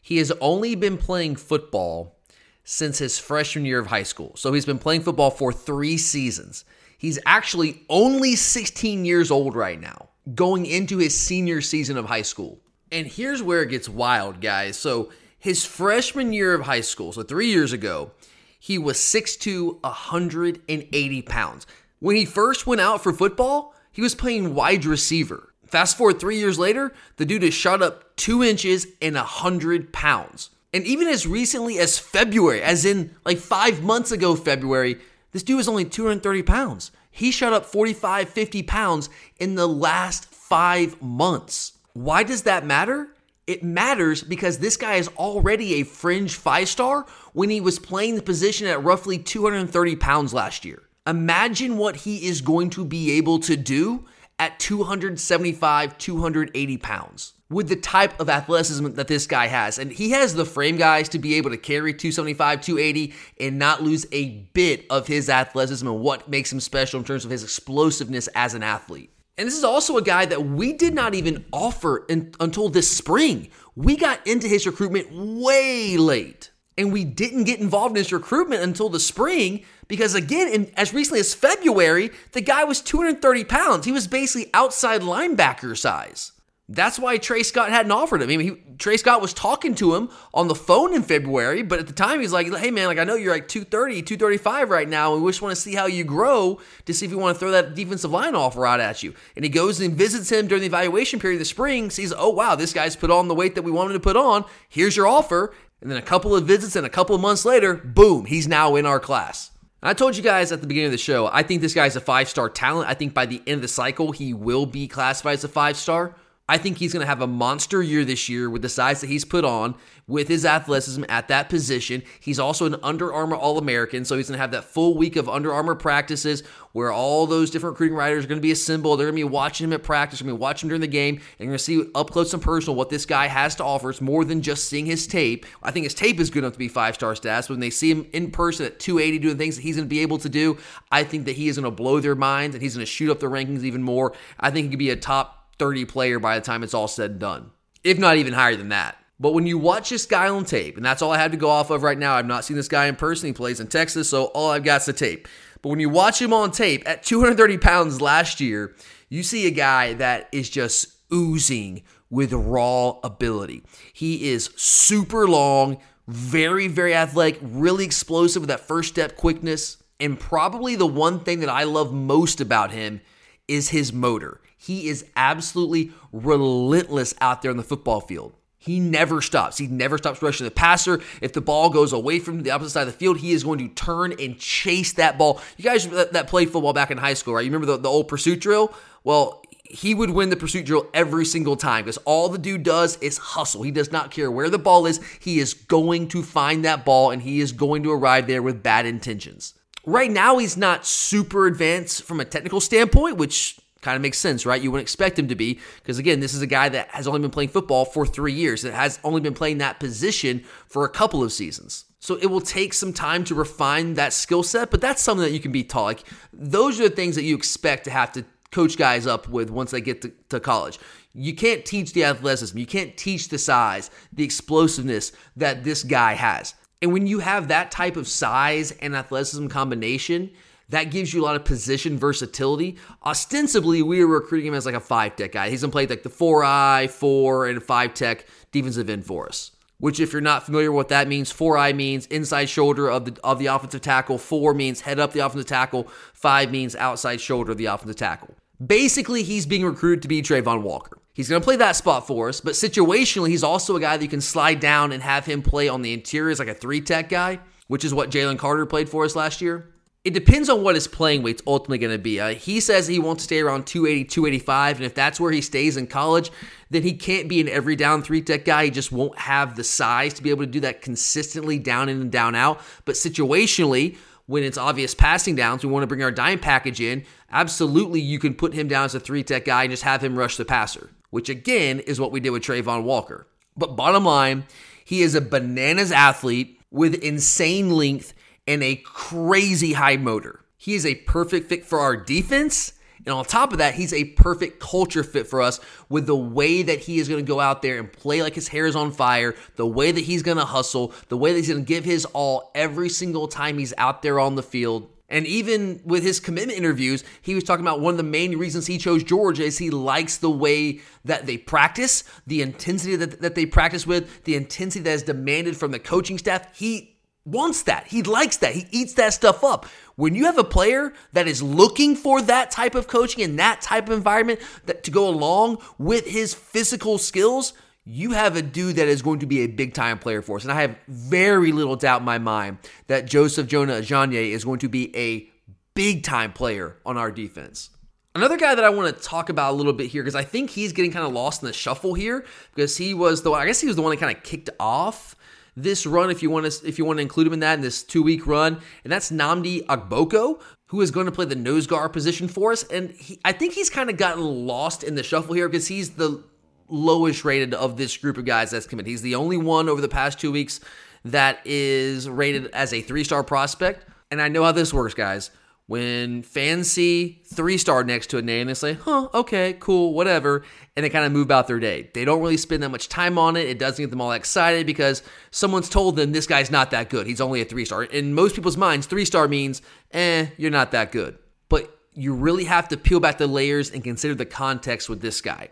[0.01, 2.17] He has only been playing football
[2.65, 4.33] since his freshman year of high school.
[4.37, 6.65] So he's been playing football for three seasons.
[6.97, 12.23] He's actually only 16 years old right now, going into his senior season of high
[12.23, 12.63] school.
[12.93, 14.77] And here's where it gets wild, guys.
[14.77, 18.13] So his freshman year of high school, so three years ago,
[18.61, 21.67] he was 6'2, 180 pounds.
[22.01, 25.53] When he first went out for football, he was playing wide receiver.
[25.67, 30.51] Fast forward three years later, the dude has shot up two inches and 100 pounds.
[30.75, 34.99] And even as recently as February, as in like five months ago, February,
[35.33, 36.93] this dude was only 230 pounds.
[37.11, 41.73] He shot up 45, 50 pounds in the last five months.
[41.95, 43.09] Why does that matter?
[43.47, 48.17] It matters because this guy is already a fringe five star when he was playing
[48.17, 50.83] the position at roughly 230 pounds last year.
[51.07, 54.07] Imagine what he is going to be able to do
[54.39, 59.79] at 275, 280 pounds with the type of athleticism that this guy has.
[59.79, 63.83] And he has the frame guys to be able to carry 275, 280 and not
[63.83, 67.45] lose a bit of his athleticism and what makes him special in terms of his
[67.45, 69.12] explosiveness as an athlete.
[69.39, 72.91] And this is also a guy that we did not even offer in, until this
[72.91, 73.49] spring.
[73.75, 76.51] We got into his recruitment way late.
[76.77, 80.95] And we didn't get involved in his recruitment until the spring because, again, in, as
[80.95, 83.85] recently as February, the guy was 230 pounds.
[83.85, 86.33] He was basically outside linebacker size.
[86.69, 88.31] That's why Tray Scott hadn't offered him.
[88.31, 91.81] I mean, he, Tray Scott was talking to him on the phone in February, but
[91.81, 94.89] at the time he's like, "Hey man, like I know you're like 230, 235 right
[94.89, 97.35] now, and we just want to see how you grow to see if we want
[97.35, 100.47] to throw that defensive line offer out at you." And he goes and visits him
[100.47, 103.35] during the evaluation period of the spring, sees, "Oh wow, this guy's put on the
[103.35, 104.45] weight that we wanted to put on.
[104.69, 107.75] Here's your offer." And then a couple of visits and a couple of months later,
[107.75, 109.51] boom, he's now in our class.
[109.83, 112.01] I told you guys at the beginning of the show, I think this guy's a
[112.01, 112.89] five star talent.
[112.89, 115.77] I think by the end of the cycle, he will be classified as a five
[115.77, 116.15] star.
[116.49, 119.07] I think he's going to have a monster year this year with the size that
[119.07, 119.77] he's put on,
[120.09, 122.03] with his athleticism at that position.
[122.19, 125.15] He's also an Under Armour All American, so he's going to have that full week
[125.15, 128.99] of Under Armour practices where all those different recruiting writers are going to be assembled.
[128.99, 130.81] They're going to be watching him at practice, they're going to be watching him during
[130.81, 133.65] the game, and going to see up close and personal what this guy has to
[133.65, 133.91] offer.
[133.91, 135.47] It's more than just seeing his tape.
[135.63, 137.49] I think his tape is good enough to be five star stats.
[137.49, 140.01] When they see him in person at 280 doing things that he's going to be
[140.01, 140.59] able to do,
[140.91, 143.11] I think that he is going to blow their minds and he's going to shoot
[143.11, 144.13] up the rankings even more.
[144.41, 147.13] I think he could be a top 30 player by the time it's all said
[147.13, 147.53] and done,
[147.85, 148.97] if not even higher than that.
[149.21, 151.51] But when you watch this guy on tape, and that's all I have to go
[151.51, 153.29] off of right now, I've not seen this guy in person.
[153.29, 155.29] He plays in Texas, so all I've got is the tape.
[155.63, 158.75] But when you watch him on tape at 230 pounds last year,
[159.09, 163.63] you see a guy that is just oozing with raw ability.
[163.93, 169.77] He is super long, very, very athletic, really explosive with that first step quickness.
[170.01, 173.01] And probably the one thing that I love most about him
[173.47, 174.41] is his motor.
[174.63, 178.33] He is absolutely relentless out there on the football field.
[178.59, 179.59] He never stops.
[179.59, 181.01] He never stops rushing the passer.
[181.21, 183.59] If the ball goes away from the opposite side of the field, he is going
[183.59, 185.41] to turn and chase that ball.
[185.57, 187.45] You guys that, that played football back in high school, right?
[187.45, 188.73] You remember the, the old pursuit drill?
[189.03, 192.99] Well, he would win the pursuit drill every single time because all the dude does
[192.99, 193.65] is hustle.
[193.65, 195.01] He does not care where the ball is.
[195.19, 198.63] He is going to find that ball and he is going to arrive there with
[198.63, 199.55] bad intentions.
[199.85, 204.47] Right now, he's not super advanced from a technical standpoint, which kind of makes sense,
[204.47, 204.63] right?
[204.63, 207.21] You wouldn't expect him to be because again, this is a guy that has only
[207.21, 208.63] been playing football for 3 years.
[208.63, 211.85] That has only been playing that position for a couple of seasons.
[212.01, 215.33] So it will take some time to refine that skill set, but that's something that
[215.33, 215.85] you can be taught.
[215.85, 219.51] Like those are the things that you expect to have to coach guys up with
[219.51, 220.79] once they get to, to college.
[221.15, 226.15] You can't teach the athleticism, you can't teach the size, the explosiveness that this guy
[226.15, 226.55] has.
[226.81, 230.31] And when you have that type of size and athleticism combination,
[230.73, 232.77] that gives you a lot of position versatility.
[233.05, 235.51] Ostensibly, we were recruiting him as like a five tech guy.
[235.51, 239.53] He's gonna play like the four eye, four, and five tech defensive end for us.
[239.79, 243.05] Which, if you're not familiar with what that means, four eye means inside shoulder of
[243.05, 244.17] the of the offensive tackle.
[244.17, 245.89] Four means head up the offensive tackle.
[246.15, 248.35] Five means outside shoulder of the offensive tackle.
[248.65, 250.99] Basically, he's being recruited to be Travon Walker.
[251.15, 254.03] He's going to play that spot for us, but situationally, he's also a guy that
[254.03, 256.81] you can slide down and have him play on the interior as like a three
[256.81, 259.72] tech guy, which is what Jalen Carter played for us last year
[260.05, 262.19] it depends on what his playing weight's ultimately going to be.
[262.19, 265.41] Uh, he says he wants to stay around 280, 285, and if that's where he
[265.41, 266.33] stays in college,
[266.71, 268.65] then he can't be an every down three tech guy.
[268.65, 272.01] He just won't have the size to be able to do that consistently down in
[272.01, 272.61] and down out.
[272.85, 273.97] But situationally,
[274.27, 277.05] when it's obvious passing downs, we want to bring our dime package in.
[277.31, 280.19] Absolutely, you can put him down as a three tech guy and just have him
[280.19, 283.29] rush the passer, which again is what we did with Travon Walker.
[283.57, 284.45] But bottom line,
[284.85, 288.15] he is a bananas athlete with insane length
[288.47, 290.41] and a crazy high motor.
[290.57, 292.73] He is a perfect fit for our defense.
[293.05, 296.63] And on top of that, he's a perfect culture fit for us with the way
[296.63, 298.93] that he is going to go out there and play like his hair is on
[298.93, 301.85] fire, the way that he's going to hustle, the way that he's going to give
[301.85, 304.89] his all every single time he's out there on the field.
[305.09, 308.67] And even with his commitment interviews, he was talking about one of the main reasons
[308.67, 313.35] he chose Georgia is he likes the way that they practice, the intensity that, that
[313.35, 316.57] they practice with, the intensity that is demanded from the coaching staff.
[316.57, 316.92] He
[317.25, 317.87] wants that.
[317.87, 318.55] He likes that.
[318.55, 319.67] He eats that stuff up.
[319.97, 323.61] When you have a player that is looking for that type of coaching and that
[323.61, 327.53] type of environment that to go along with his physical skills,
[327.85, 330.45] you have a dude that is going to be a big time player for us.
[330.45, 334.61] And I have very little doubt in my mind that Joseph Jonah Ajonye is going
[334.61, 335.29] to be a
[335.75, 337.71] big time player on our defense.
[338.15, 340.51] Another guy that I want to talk about a little bit here because I think
[340.51, 343.61] he's getting kind of lost in the shuffle here because he was the I guess
[343.61, 345.17] he was the one that kind of kicked off
[345.57, 347.61] this run if you want to if you want to include him in that in
[347.61, 351.67] this two week run, and that's Nnamdi Ogboko, who is going to play the nose
[351.67, 352.63] guard position for us.
[352.65, 355.91] And he, I think he's kind of gotten lost in the shuffle here because he's
[355.91, 356.23] the
[356.69, 358.89] lowest rated of this group of guys that's committed.
[358.89, 360.61] He's the only one over the past two weeks
[361.05, 363.87] that is rated as a three star prospect.
[364.11, 365.31] And I know how this works, guys.
[365.73, 370.45] When fans see three star next to a name, they say, huh, okay, cool, whatever.
[370.77, 371.89] And they kind of move about their day.
[371.95, 373.49] They don't really spend that much time on it.
[373.49, 377.07] It doesn't get them all excited because someone's told them this guy's not that good.
[377.07, 377.85] He's only a three star.
[377.85, 379.63] In most people's minds, three star means,
[379.93, 381.17] eh, you're not that good.
[381.49, 385.23] But you really have to peel back the layers and consider the context with this
[385.23, 385.49] guy.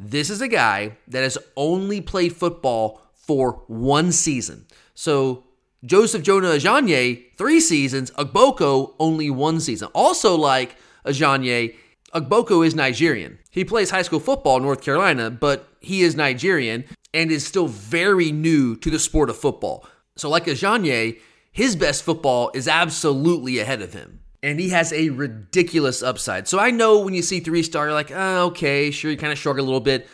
[0.00, 4.66] This is a guy that has only played football for one season.
[4.96, 5.44] So
[5.84, 8.10] Joseph Jonah Ajonye, three seasons.
[8.12, 9.88] Ogboko, only one season.
[9.94, 11.74] Also, like Ajonye,
[12.14, 13.38] Ogboko is Nigerian.
[13.50, 17.68] He plays high school football in North Carolina, but he is Nigerian and is still
[17.68, 19.86] very new to the sport of football.
[20.16, 21.18] So, like Ajonye,
[21.52, 24.20] his best football is absolutely ahead of him.
[24.42, 26.46] And he has a ridiculous upside.
[26.46, 29.32] So I know when you see three star, you're like, oh, okay, sure, you kind
[29.32, 30.08] of shrug a little bit.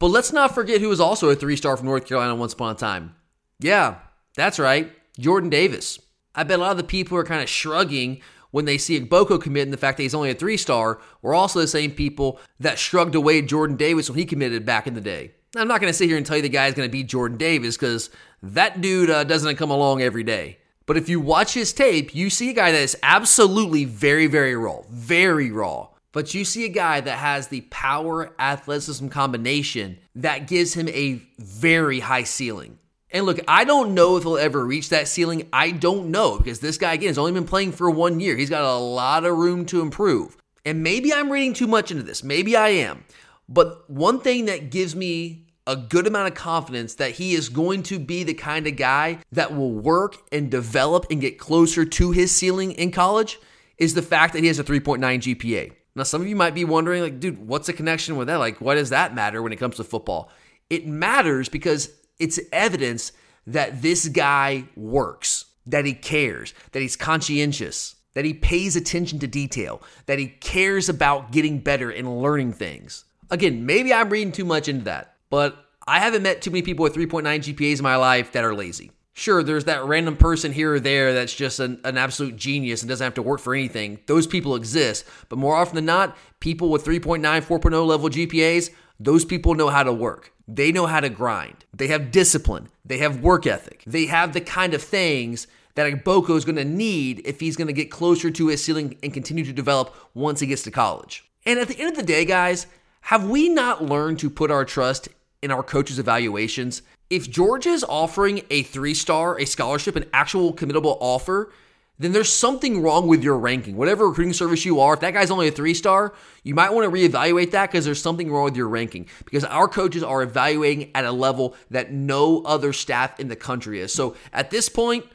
[0.00, 2.74] But let's not forget who was also a three star from North Carolina once upon
[2.74, 3.14] a time.
[3.60, 3.98] Yeah,
[4.34, 4.90] that's right.
[5.18, 5.98] Jordan Davis.
[6.34, 9.00] I bet a lot of the people who are kind of shrugging when they see
[9.00, 11.90] Ogboko commit and the fact that he's only a three star were also the same
[11.90, 15.32] people that shrugged away Jordan Davis when he committed back in the day.
[15.56, 17.38] I'm not going to sit here and tell you the guy's going to beat Jordan
[17.38, 18.10] Davis because
[18.42, 20.58] that dude uh, doesn't come along every day.
[20.86, 24.54] But if you watch his tape, you see a guy that is absolutely very, very
[24.54, 25.88] raw, very raw.
[26.12, 31.22] But you see a guy that has the power athleticism combination that gives him a
[31.38, 32.78] very high ceiling.
[33.10, 35.48] And look, I don't know if he'll ever reach that ceiling.
[35.52, 38.36] I don't know because this guy, again, has only been playing for one year.
[38.36, 40.36] He's got a lot of room to improve.
[40.64, 42.22] And maybe I'm reading too much into this.
[42.22, 43.04] Maybe I am.
[43.48, 47.82] But one thing that gives me a good amount of confidence that he is going
[47.84, 52.10] to be the kind of guy that will work and develop and get closer to
[52.10, 53.38] his ceiling in college
[53.78, 55.72] is the fact that he has a 3.9 GPA.
[55.94, 58.36] Now, some of you might be wondering, like, dude, what's the connection with that?
[58.36, 60.30] Like, what does that matter when it comes to football?
[60.70, 63.12] It matters because it's evidence
[63.46, 69.26] that this guy works, that he cares, that he's conscientious, that he pays attention to
[69.26, 73.04] detail, that he cares about getting better and learning things.
[73.30, 76.82] Again, maybe I'm reading too much into that, but I haven't met too many people
[76.82, 78.90] with 3.9 GPAs in my life that are lazy.
[79.14, 82.88] Sure, there's that random person here or there that's just an, an, absolute genius and
[82.88, 83.98] doesn't have to work for anything.
[84.06, 85.04] Those people exist.
[85.28, 89.82] But more often than not, people with 3.9, 4.0 level GPAs, those people know how
[89.82, 90.32] to work.
[90.48, 91.66] They know how to grind.
[91.74, 92.68] They have discipline.
[92.82, 93.84] They have work ethic.
[93.86, 97.66] They have the kind of things that Ogboko is going to need if he's going
[97.66, 101.24] to get closer to his ceiling and continue to develop once he gets to college.
[101.44, 102.66] And at the end of the day, guys,
[103.02, 105.08] have we not learned to put our trust
[105.42, 106.82] in our coaches' evaluations?
[107.10, 111.52] If Georgia is offering a three star, a scholarship, an actual committable offer,
[111.98, 113.76] then there's something wrong with your ranking.
[113.76, 116.84] Whatever recruiting service you are, if that guy's only a three star, you might want
[116.84, 119.06] to reevaluate that because there's something wrong with your ranking.
[119.24, 123.80] Because our coaches are evaluating at a level that no other staff in the country
[123.80, 123.92] is.
[123.92, 125.06] So at this point,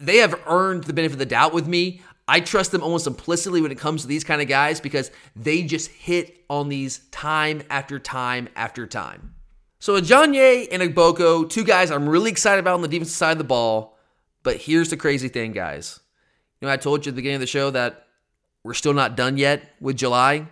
[0.00, 2.02] they have earned the benefit of the doubt with me.
[2.26, 5.62] I trust them almost implicitly when it comes to these kind of guys because they
[5.62, 9.34] just hit on these time after time after time.
[9.78, 13.38] So Ajonye and Ogboko, two guys I'm really excited about on the defensive side of
[13.38, 13.98] the ball.
[14.42, 16.00] But here's the crazy thing, guys.
[16.64, 18.06] You know, I told you at the beginning of the show that
[18.62, 20.46] we're still not done yet with July.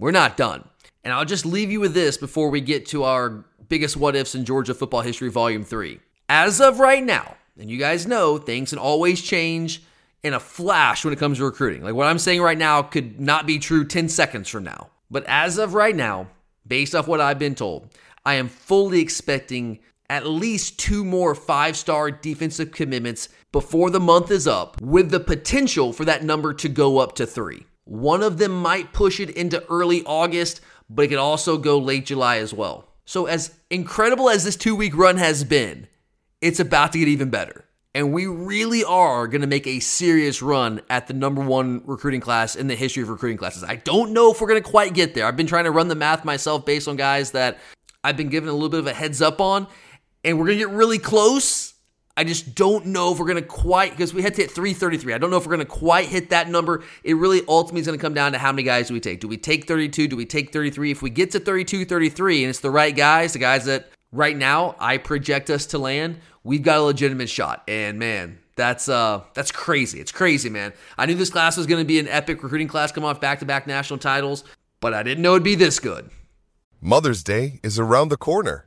[0.00, 0.68] We're not done.
[1.04, 4.34] And I'll just leave you with this before we get to our biggest what ifs
[4.34, 6.00] in Georgia football history, volume three.
[6.28, 9.84] As of right now, and you guys know things can always change
[10.24, 11.84] in a flash when it comes to recruiting.
[11.84, 14.90] Like what I'm saying right now could not be true 10 seconds from now.
[15.12, 16.26] But as of right now,
[16.66, 17.88] based off what I've been told,
[18.26, 19.78] I am fully expecting
[20.12, 25.18] at least two more five star defensive commitments before the month is up, with the
[25.18, 27.64] potential for that number to go up to three.
[27.84, 30.60] One of them might push it into early August,
[30.90, 32.88] but it could also go late July as well.
[33.06, 35.88] So, as incredible as this two week run has been,
[36.42, 37.64] it's about to get even better.
[37.94, 42.20] And we really are going to make a serious run at the number one recruiting
[42.20, 43.64] class in the history of recruiting classes.
[43.64, 45.24] I don't know if we're going to quite get there.
[45.24, 47.58] I've been trying to run the math myself based on guys that
[48.04, 49.66] I've been given a little bit of a heads up on,
[50.24, 51.74] and we're going to get really close.
[52.16, 55.14] I just don't know if we're going to quite, because we had to hit 333.
[55.14, 56.84] I don't know if we're going to quite hit that number.
[57.04, 59.20] It really ultimately is going to come down to how many guys do we take.
[59.20, 60.08] Do we take 32?
[60.08, 60.90] Do we take 33?
[60.90, 64.36] If we get to 32, 33, and it's the right guys, the guys that right
[64.36, 67.62] now I project us to land, we've got a legitimate shot.
[67.66, 69.98] And man, that's uh that's crazy.
[69.98, 70.72] It's crazy, man.
[70.98, 73.66] I knew this class was going to be an epic recruiting class, come off back-to-back
[73.66, 74.44] national titles,
[74.80, 76.10] but I didn't know it'd be this good.
[76.80, 78.66] Mother's Day is around the corner.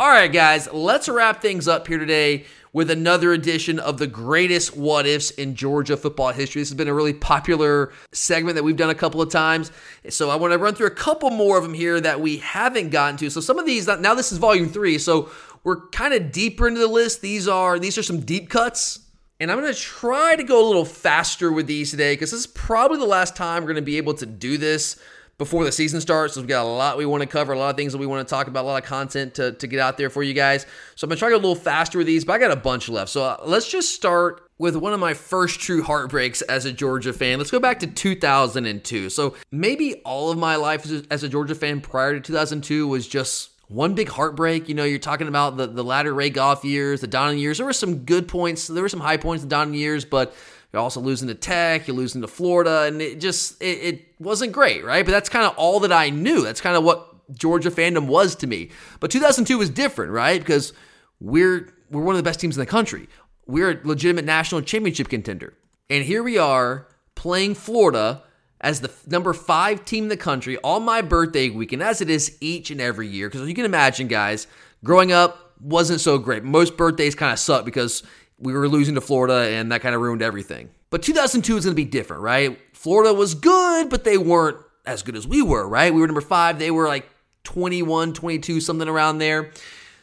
[0.00, 4.76] All right, guys, let's wrap things up here today with another edition of the greatest
[4.76, 6.62] what ifs in Georgia football history.
[6.62, 9.72] This has been a really popular segment that we've done a couple of times.
[10.08, 12.90] So I want to run through a couple more of them here that we haven't
[12.90, 13.28] gotten to.
[13.28, 15.32] So some of these, now this is volume three, so
[15.64, 17.20] we're kind of deeper into the list.
[17.20, 19.00] These are these are some deep cuts.
[19.40, 22.40] And I'm going to try to go a little faster with these today because this
[22.40, 24.96] is probably the last time we're going to be able to do this
[25.38, 26.34] before the season starts.
[26.34, 28.06] So we've got a lot we want to cover, a lot of things that we
[28.06, 30.34] want to talk about, a lot of content to, to get out there for you
[30.34, 30.66] guys.
[30.96, 32.50] So I'm going to try to go a little faster with these, but I got
[32.50, 33.10] a bunch left.
[33.10, 37.12] So uh, let's just start with one of my first true heartbreaks as a Georgia
[37.12, 37.38] fan.
[37.38, 39.10] Let's go back to 2002.
[39.10, 42.88] So maybe all of my life as a, as a Georgia fan prior to 2002
[42.88, 44.68] was just one big heartbreak.
[44.68, 47.58] You know, you're talking about the, the latter Ray Goff years, the Donnan years.
[47.58, 48.66] There were some good points.
[48.66, 50.34] There were some high points in the Donnan years, but
[50.72, 54.52] you're also losing to Tech, you're losing to Florida, and it just it, it wasn't
[54.52, 55.04] great, right?
[55.04, 56.42] But that's kind of all that I knew.
[56.42, 58.70] That's kind of what Georgia fandom was to me.
[59.00, 60.38] But 2002 was different, right?
[60.38, 60.72] Because
[61.20, 63.08] we're we're one of the best teams in the country.
[63.46, 65.54] We're a legitimate national championship contender,
[65.88, 68.22] and here we are playing Florida
[68.60, 72.36] as the number five team in the country on my birthday weekend, as it is
[72.40, 73.30] each and every year.
[73.30, 74.46] Because you can imagine, guys,
[74.84, 76.44] growing up wasn't so great.
[76.44, 78.02] Most birthdays kind of suck because
[78.38, 80.70] we were losing to Florida, and that kind of ruined everything.
[80.90, 82.58] But 2002 is going to be different, right?
[82.72, 85.92] Florida was good, but they weren't as good as we were, right?
[85.92, 86.58] We were number five.
[86.58, 87.08] They were like
[87.44, 89.50] 21, 22, something around there.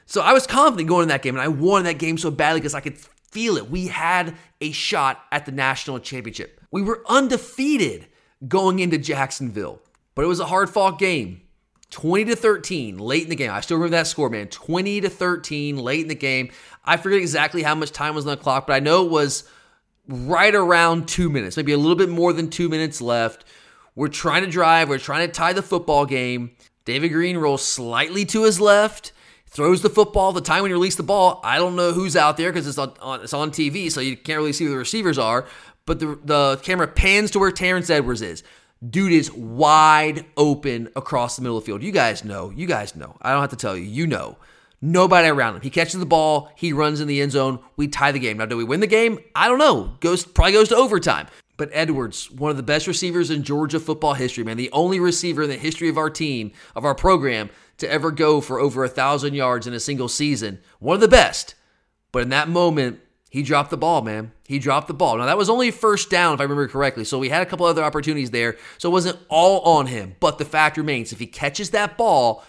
[0.05, 2.59] So I was confident going in that game, and I wanted that game so badly
[2.59, 3.69] because I could feel it.
[3.69, 6.61] We had a shot at the national championship.
[6.71, 8.07] We were undefeated
[8.47, 9.81] going into Jacksonville,
[10.13, 11.41] but it was a hard fought game.
[11.96, 13.52] 20 to 13 late in the game.
[13.52, 14.48] I still remember that score, man.
[14.48, 16.50] 20 to 13 late in the game.
[16.84, 19.46] I forget exactly how much time was on the clock, but I know it was
[20.06, 23.46] right around two minutes, maybe a little bit more than two minutes left.
[23.96, 26.58] We're trying to drive, we're trying to tie the football game.
[26.84, 29.14] David Greene rolls slightly to his left,
[29.48, 30.34] throws the football.
[30.34, 32.78] The time when you release the ball, I don't know who's out there because it's
[32.78, 35.46] on, on, it's on TV, so you can't really see who the receivers are.
[35.86, 38.43] But the, the camera pans to where Terrence Edwards is.
[38.88, 41.84] Dude is wide open across the middle of the field.
[41.84, 42.51] You guys know.
[42.51, 43.15] You guys know.
[43.21, 43.84] I don't have to tell you.
[43.84, 44.38] You know.
[44.82, 45.61] Nobody around him.
[45.61, 46.51] He catches the ball.
[46.55, 47.59] He runs in the end zone.
[47.76, 48.38] We tie the game.
[48.38, 49.19] Now, do we win the game?
[49.34, 49.95] I don't know.
[49.99, 51.28] Goes probably goes to overtime.
[51.57, 55.43] But Edwards, one of the best receivers in Georgia football history, man, the only receiver
[55.43, 58.89] in the history of our team, of our program, to ever go for over a
[58.89, 60.59] thousand yards in a single season.
[60.80, 61.55] One of the best.
[62.11, 62.99] But in that moment,
[63.36, 64.31] he dropped the ball, man.
[64.45, 65.17] He dropped the ball.
[65.17, 67.03] Now that was only first down, if I remember correctly.
[67.03, 68.55] So we had a couple other opportunities there.
[68.77, 70.15] So it wasn't all on him.
[70.21, 72.45] But the fact remains, if he catches that ball,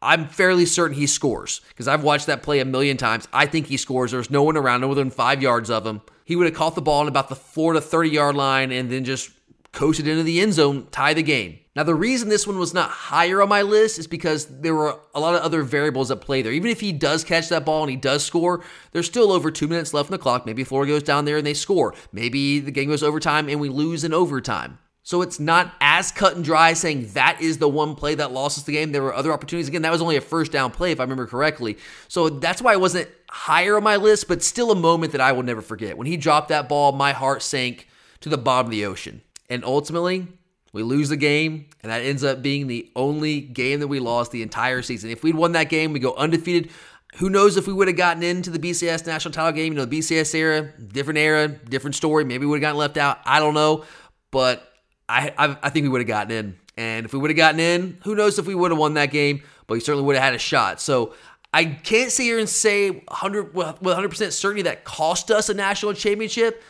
[0.00, 3.28] I'm fairly certain he scores because I've watched that play a million times.
[3.34, 4.12] I think he scores.
[4.12, 6.00] There's no one around, no within five yards of him.
[6.24, 8.90] He would have caught the ball in about the four to 30 yard line and
[8.90, 9.30] then just
[9.72, 11.58] coasted into the end zone, tie the game.
[11.76, 14.98] Now, the reason this one was not higher on my list is because there were
[15.14, 16.52] a lot of other variables at play there.
[16.52, 19.68] Even if he does catch that ball and he does score, there's still over two
[19.68, 20.44] minutes left in the clock.
[20.44, 21.94] Maybe Florida goes down there and they score.
[22.12, 24.78] Maybe the game goes overtime and we lose in overtime.
[25.02, 28.58] So it's not as cut and dry saying that is the one play that lost
[28.58, 28.92] us the game.
[28.92, 29.68] There were other opportunities.
[29.68, 31.78] Again, that was only a first down play, if I remember correctly.
[32.08, 35.32] So that's why it wasn't higher on my list, but still a moment that I
[35.32, 35.96] will never forget.
[35.96, 37.88] When he dropped that ball, my heart sank
[38.20, 39.22] to the bottom of the ocean.
[39.50, 40.28] And ultimately,
[40.72, 44.30] we lose the game, and that ends up being the only game that we lost
[44.30, 45.10] the entire season.
[45.10, 46.70] If we'd won that game, we go undefeated.
[47.16, 49.72] Who knows if we would have gotten into the BCS national title game?
[49.72, 52.24] You know, the BCS era, different era, different story.
[52.24, 53.18] Maybe we would have gotten left out.
[53.24, 53.84] I don't know,
[54.30, 54.72] but
[55.08, 56.56] I I, I think we would have gotten in.
[56.76, 59.10] And if we would have gotten in, who knows if we would have won that
[59.10, 59.42] game?
[59.66, 60.80] But we certainly would have had a shot.
[60.80, 61.14] So
[61.52, 65.94] I can't sit here and say 100 with 100% certainty that cost us a national
[65.94, 66.62] championship,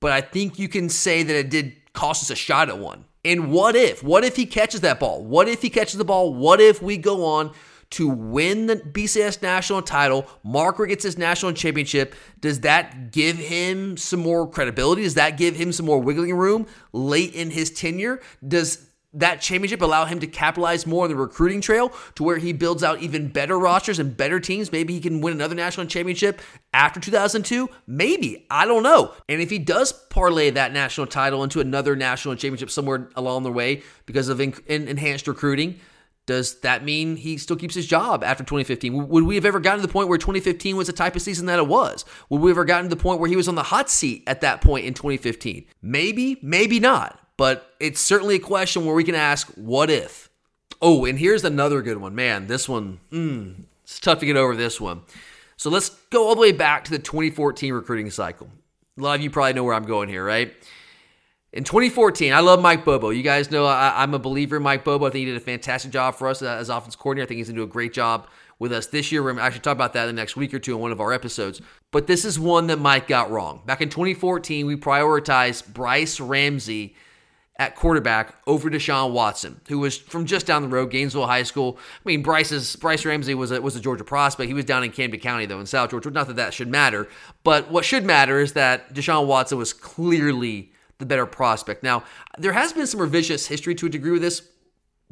[0.00, 3.04] but I think you can say that it did cost us a shot at one.
[3.24, 4.04] And what if?
[4.04, 5.24] What if he catches that ball?
[5.24, 6.32] What if he catches the ball?
[6.32, 7.52] What if we go on
[7.90, 10.26] to win the BCS national title?
[10.44, 12.14] Mark Richt gets his national championship.
[12.40, 15.02] Does that give him some more credibility?
[15.02, 18.20] Does that give him some more wiggling room late in his tenure?
[18.46, 18.85] Does
[19.16, 22.84] that championship allow him to capitalize more on the recruiting trail to where he builds
[22.84, 24.70] out even better rosters and better teams?
[24.70, 26.40] Maybe he can win another national championship
[26.72, 27.68] after 2002?
[27.86, 28.46] Maybe.
[28.50, 29.14] I don't know.
[29.28, 33.52] And if he does parlay that national title into another national championship somewhere along the
[33.52, 35.80] way because of in- enhanced recruiting,
[36.26, 39.08] does that mean he still keeps his job after 2015?
[39.08, 41.46] Would we have ever gotten to the point where 2015 was the type of season
[41.46, 42.04] that it was?
[42.28, 44.40] Would we ever gotten to the point where he was on the hot seat at
[44.40, 45.64] that point in 2015?
[45.82, 50.30] Maybe, maybe not but it's certainly a question where we can ask, what if?
[50.80, 52.14] Oh, and here's another good one.
[52.14, 55.02] Man, this one, mm, it's tough to get over this one.
[55.56, 58.48] So let's go all the way back to the 2014 recruiting cycle.
[58.98, 60.52] A lot of you probably know where I'm going here, right?
[61.52, 63.10] In 2014, I love Mike Bobo.
[63.10, 65.06] You guys know I, am a believer in Mike Bobo.
[65.06, 67.26] I think he did a fantastic job for us as offense coordinator.
[67.26, 68.26] I think he's going to do a great job
[68.58, 69.22] with us this year.
[69.22, 70.92] We're going to actually talk about that in the next week or two in one
[70.92, 71.62] of our episodes.
[71.92, 73.62] But this is one that Mike got wrong.
[73.64, 76.94] Back in 2014, we prioritized Brice Ramsey
[77.58, 81.78] at quarterback over Deshaun Watson, who was from just down the road, Gainesville High School.
[81.78, 84.48] I mean, Brice's Brice Ramsey was a, was a Georgia prospect.
[84.48, 86.10] He was down in Camden County though, in South Georgia.
[86.10, 87.08] Not that that should matter,
[87.44, 91.82] but what should matter is that Deshaun Watson was clearly the better prospect.
[91.82, 92.04] Now,
[92.38, 94.42] there has been some revisionist history to a degree with this.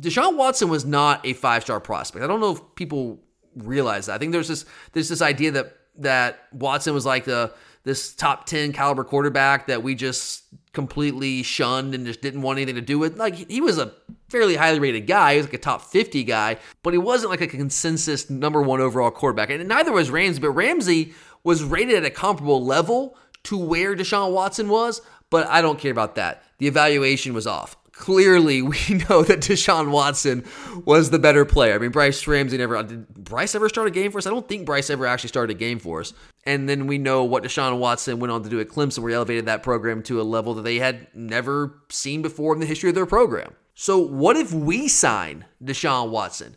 [0.01, 2.25] Deshaun Watson was not a five star prospect.
[2.25, 3.21] I don't know if people
[3.57, 4.15] realize that.
[4.15, 7.53] I think there's this there's this idea that that Watson was like the
[7.85, 10.45] this top 10 caliber quarterback that we just
[10.75, 13.17] completely shunned and just didn't want anything to do with.
[13.17, 13.93] Like he was a
[14.29, 15.33] fairly highly rated guy.
[15.33, 18.81] He was like a top 50 guy, but he wasn't like a consensus number one
[18.81, 19.51] overall quarterback.
[19.51, 24.33] And neither was Ramsey, but Ramsey was rated at a comparable level to where Deshaun
[24.33, 25.01] Watson was,
[25.31, 26.43] but I don't care about that.
[26.59, 28.77] The evaluation was off clearly we
[29.09, 30.45] know that Deshaun Watson
[30.85, 31.75] was the better player.
[31.75, 34.27] I mean, Brice Ramsey never did Brice ever start a game for us?
[34.27, 36.13] I don't think Brice ever actually started a game for us.
[36.45, 39.15] And then we know what Deshaun Watson went on to do at Clemson, where he
[39.15, 42.91] elevated that program to a level that they had never seen before in the history
[42.91, 43.55] of their program.
[43.75, 46.57] So, what if we sign Deshaun Watson?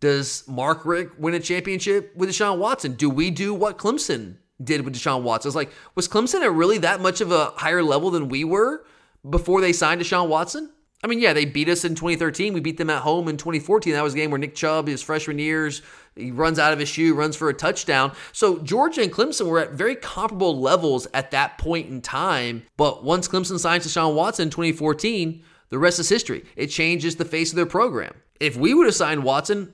[0.00, 2.92] Does Mark Richt win a championship with Deshaun Watson?
[2.92, 5.48] Do we do what Clemson did with Deshaun Watson?
[5.48, 8.84] It's like, was Clemson at really that much of a higher level than we were
[9.28, 10.70] before they signed Deshaun Watson?
[11.02, 12.52] I mean, yeah, they beat us in 2013.
[12.52, 13.92] We beat them at home in 2014.
[13.92, 15.80] That was a game where Nick Chubb, his freshman years,
[16.16, 18.12] he runs out of his shoe, runs for a touchdown.
[18.32, 22.64] So Georgia and Clemson were at very comparable levels at that point in time.
[22.76, 26.44] But once Clemson signs Deshaun Watson in 2014, the rest is history.
[26.56, 28.14] It changes the face of their program.
[28.40, 29.72] If we would have signed Watson,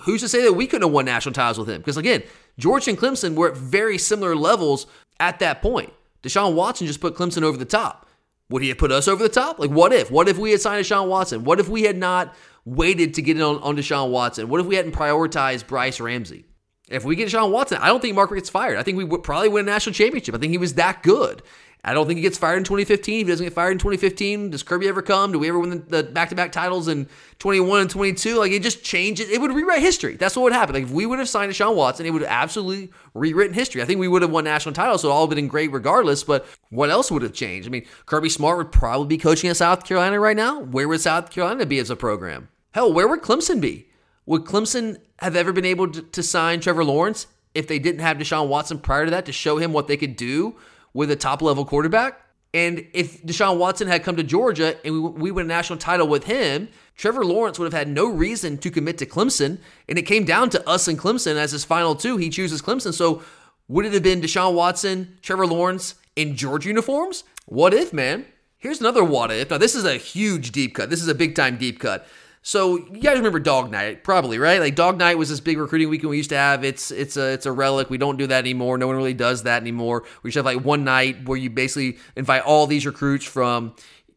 [0.00, 1.80] who's to say that we couldn't have won national titles with him?
[1.80, 2.24] Because again,
[2.58, 4.88] Georgia and Clemson were at very similar levels
[5.20, 5.92] at that point.
[6.24, 8.06] Deshaun Watson just put Clemson over the top.
[8.50, 9.58] Would he have put us over the top?
[9.58, 10.10] Like, what if?
[10.10, 11.44] What if we had signed Deshaun Watson?
[11.44, 12.34] What if we had not
[12.64, 14.48] waited to get in on, on Deshaun Watson?
[14.48, 16.44] What if we hadn't prioritized Brice Ramsey?
[16.88, 18.76] If we get Deshaun Watson, I don't think Mark gets fired.
[18.76, 20.34] I think we would probably win a national championship.
[20.34, 21.42] I think he was that good.
[21.82, 23.20] I don't think he gets fired in 2015.
[23.20, 25.32] If he doesn't get fired in 2015, does Kirby ever come?
[25.32, 27.08] Do we ever win the back to back titles in
[27.38, 28.38] 21 and 22?
[28.38, 29.30] Like it just changes.
[29.30, 30.16] It would rewrite history.
[30.16, 30.74] That's what would happen.
[30.74, 33.80] Like if we would have signed Deshaun Watson, it would have absolutely rewritten history.
[33.80, 35.72] I think we would have won national titles, so it all would have been great
[35.72, 36.22] regardless.
[36.22, 37.66] But what else would have changed?
[37.66, 40.60] I mean, Kirby Smart would probably be coaching at South Carolina right now.
[40.60, 42.48] Where would South Carolina be as a program?
[42.72, 43.88] Hell, where would Clemson be?
[44.26, 48.18] Would Clemson have ever been able to, to sign Trevor Lawrence if they didn't have
[48.18, 50.56] Deshaun Watson prior to that to show him what they could do
[50.92, 52.20] with a top level quarterback?
[52.52, 56.08] And if Deshaun Watson had come to Georgia and we, we win a national title
[56.08, 59.58] with him, Trevor Lawrence would have had no reason to commit to Clemson.
[59.88, 62.16] And it came down to us and Clemson as his final two.
[62.16, 62.92] He chooses Clemson.
[62.92, 63.22] So
[63.68, 67.22] would it have been Deshaun Watson, Trevor Lawrence in Georgia uniforms?
[67.46, 68.26] What if, man?
[68.58, 69.50] Here's another what if.
[69.50, 70.90] Now, this is a huge deep cut.
[70.90, 72.06] This is a big time deep cut.
[72.42, 74.60] So you guys remember Dog Night, probably, right?
[74.60, 76.64] Like Dog Night was this big recruiting weekend we used to have.
[76.64, 77.90] It's it's a it's a relic.
[77.90, 78.78] We don't do that anymore.
[78.78, 80.04] No one really does that anymore.
[80.22, 83.74] We just have like one night where you basically invite all these recruits from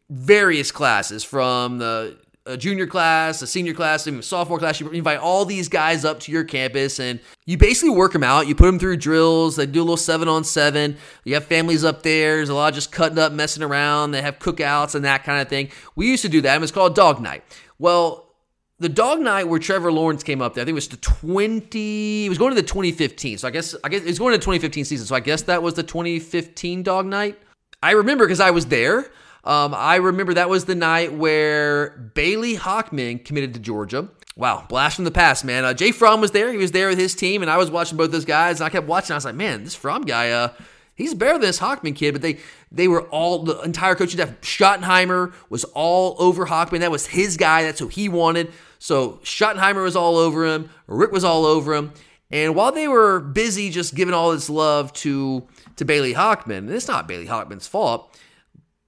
[0.08, 2.16] various classes, from the
[2.46, 4.78] a junior class, a senior class, even a sophomore class.
[4.78, 8.46] You invite all these guys up to your campus and you basically work them out.
[8.46, 9.56] You put them through drills.
[9.56, 10.98] They do a little seven on seven.
[11.24, 12.36] You have families up there.
[12.36, 14.10] There's a lot of just cutting up, messing around.
[14.10, 15.70] They have cookouts and that kind of thing.
[15.96, 16.54] We used to do that.
[16.54, 17.44] And it's called Dog Night.
[17.84, 18.30] Well,
[18.78, 22.24] the dog night where Trevor Lawrence came up there, I think it was the 20,
[22.24, 23.36] it was going to the 2015.
[23.36, 25.06] So I guess, I guess it's going to the 2015 season.
[25.06, 27.38] So I guess that was the 2015 dog night.
[27.82, 29.00] I remember because I was there.
[29.44, 34.08] Um, I remember that was the night where Bailey Hockman committed to Georgia.
[34.34, 35.66] Wow, blast from the past, man.
[35.66, 36.50] Uh, Jake Fromm was there.
[36.50, 38.60] He was there with his team, and I was watching both those guys.
[38.60, 39.12] And I kept watching.
[39.12, 40.48] I was like, man, this Fromm guy, uh,
[40.94, 42.12] he's better than this Hockman kid.
[42.12, 42.38] But they
[42.70, 44.40] they were all the entire coaching staff.
[44.40, 46.80] Schottenheimer was all over Hockman.
[46.80, 47.62] That was his guy.
[47.62, 48.52] That's who he wanted.
[48.78, 50.70] So Schottenheimer was all over him.
[50.86, 51.92] Richt was all over him.
[52.30, 56.70] And while they were busy just giving all this love to to Bailey Hockman, and
[56.70, 58.16] it's not Bailey Hockman's fault,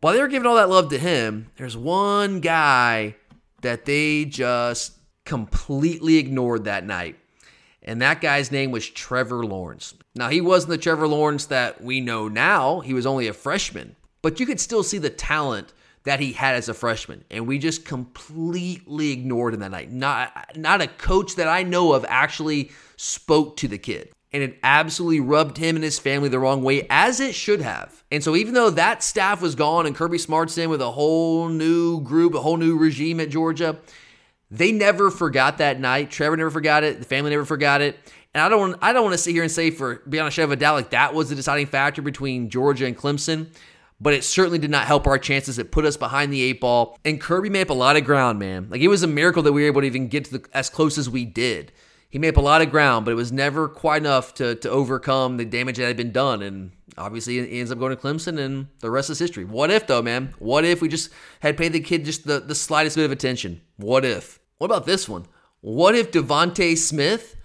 [0.00, 3.16] while they were giving all that love to him, there's one guy
[3.62, 4.92] that they just
[5.24, 7.16] completely ignored that night.
[7.82, 9.94] And that guy's name was Trevor Lawrence.
[10.16, 12.80] Now, he wasn't the Trevor Lawrence that we know now.
[12.80, 16.54] He was only a freshman, but you could still see the talent that he had
[16.54, 17.24] as a freshman.
[17.30, 19.92] And we just completely ignored him that night.
[19.92, 24.10] Not, not a coach that I know of actually spoke to the kid.
[24.32, 28.02] And it absolutely rubbed him and his family the wrong way, as it should have.
[28.10, 31.48] And so, even though that staff was gone and Kirby Smart's in with a whole
[31.48, 33.78] new group, a whole new regime at Georgia,
[34.50, 36.10] they never forgot that night.
[36.10, 36.98] Trevor never forgot it.
[36.98, 37.98] The family never forgot it.
[38.36, 40.30] And I don't want, I don't want to sit here and say for beyond a
[40.30, 43.46] shadow of a doubt like that was the deciding factor between Georgia and Clemson,
[43.98, 45.58] but it certainly did not help our chances.
[45.58, 46.98] It put us behind the eight ball.
[47.02, 48.66] And Kirby made up a lot of ground, man.
[48.68, 50.68] Like it was a miracle that we were able to even get to the, as
[50.68, 51.72] close as we did.
[52.10, 54.68] He made up a lot of ground, but it was never quite enough to to
[54.68, 56.42] overcome the damage that had been done.
[56.42, 59.46] And obviously, ends up going to Clemson, and the rest is history.
[59.46, 60.34] What if, though, man?
[60.38, 61.08] What if we just
[61.40, 63.62] had paid the kid just the, the slightest bit of attention?
[63.78, 64.40] What if?
[64.58, 65.24] What about this one?
[65.62, 67.36] What if DeVonta Smith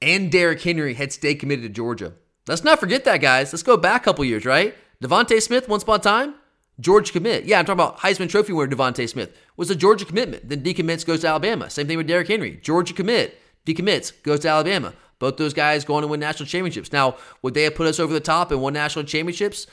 [0.00, 2.14] and Derrick Henry had stayed committed to Georgia?
[2.46, 3.52] Let's not forget that, guys.
[3.52, 4.74] Let's go back a couple years, right?
[5.02, 6.34] DeVonta Smith, once upon a time,
[6.80, 7.44] Georgia commit.
[7.44, 9.36] Yeah, I'm talking about Heisman Trophy winner DeVonta Smith.
[9.56, 10.48] Was a Georgia commitment.
[10.48, 11.70] Then decommits, goes to Alabama.
[11.70, 12.58] Same thing with Derrick Henry.
[12.62, 14.92] Georgia commit, decommits, goes to Alabama.
[15.18, 16.92] Both those guys going to win national championships.
[16.92, 19.66] Now, would they have put us over the top and won national championships?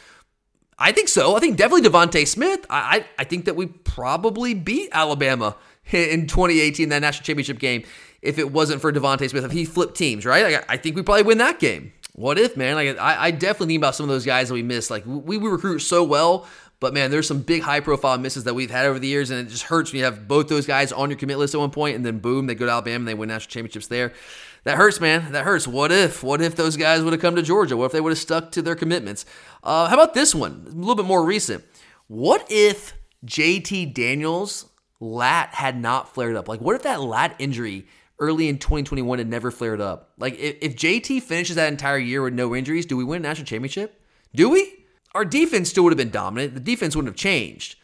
[0.77, 1.35] I think so.
[1.35, 2.65] I think definitely DeVonta Smith.
[2.69, 5.55] I, I, I think that we probably beat Alabama
[5.91, 7.83] in 2018, that national championship game,
[8.21, 10.43] if it wasn't for DeVonta Smith, if he flipped teams, right?
[10.43, 11.93] Like, I think we probably win that game.
[12.13, 12.75] What if, man?
[12.75, 14.91] Like, I, I definitely think about some of those guys that we missed.
[14.91, 16.47] Like, we, we recruit so well,
[16.79, 19.39] but man, there's some big high profile misses that we've had over the years, and
[19.39, 21.71] it just hurts when you have both those guys on your commit list at one
[21.71, 24.13] point, and then boom, they go to Alabama and they win national championships there.
[24.63, 25.31] That hurts, man.
[25.31, 25.67] That hurts.
[25.67, 26.23] What if?
[26.23, 27.77] What if those guys would have come to Georgia?
[27.77, 29.25] What if they would have stuck to their commitments?
[29.63, 30.65] Uh, how about this one?
[30.67, 31.63] A little bit more recent.
[32.07, 32.93] What if
[33.25, 34.70] JT Daniels
[35.01, 36.47] lat had not flared up?
[36.47, 37.87] Like, what if that lat injury
[38.19, 40.13] early in 2021 had never flared up?
[40.17, 43.27] Like, if, if JT finishes that entire year with no injuries, do we win a
[43.27, 44.01] national championship?
[44.33, 44.85] Do we?
[45.13, 46.53] Our defense still would have been dominant.
[46.53, 47.75] The defense wouldn't have changed.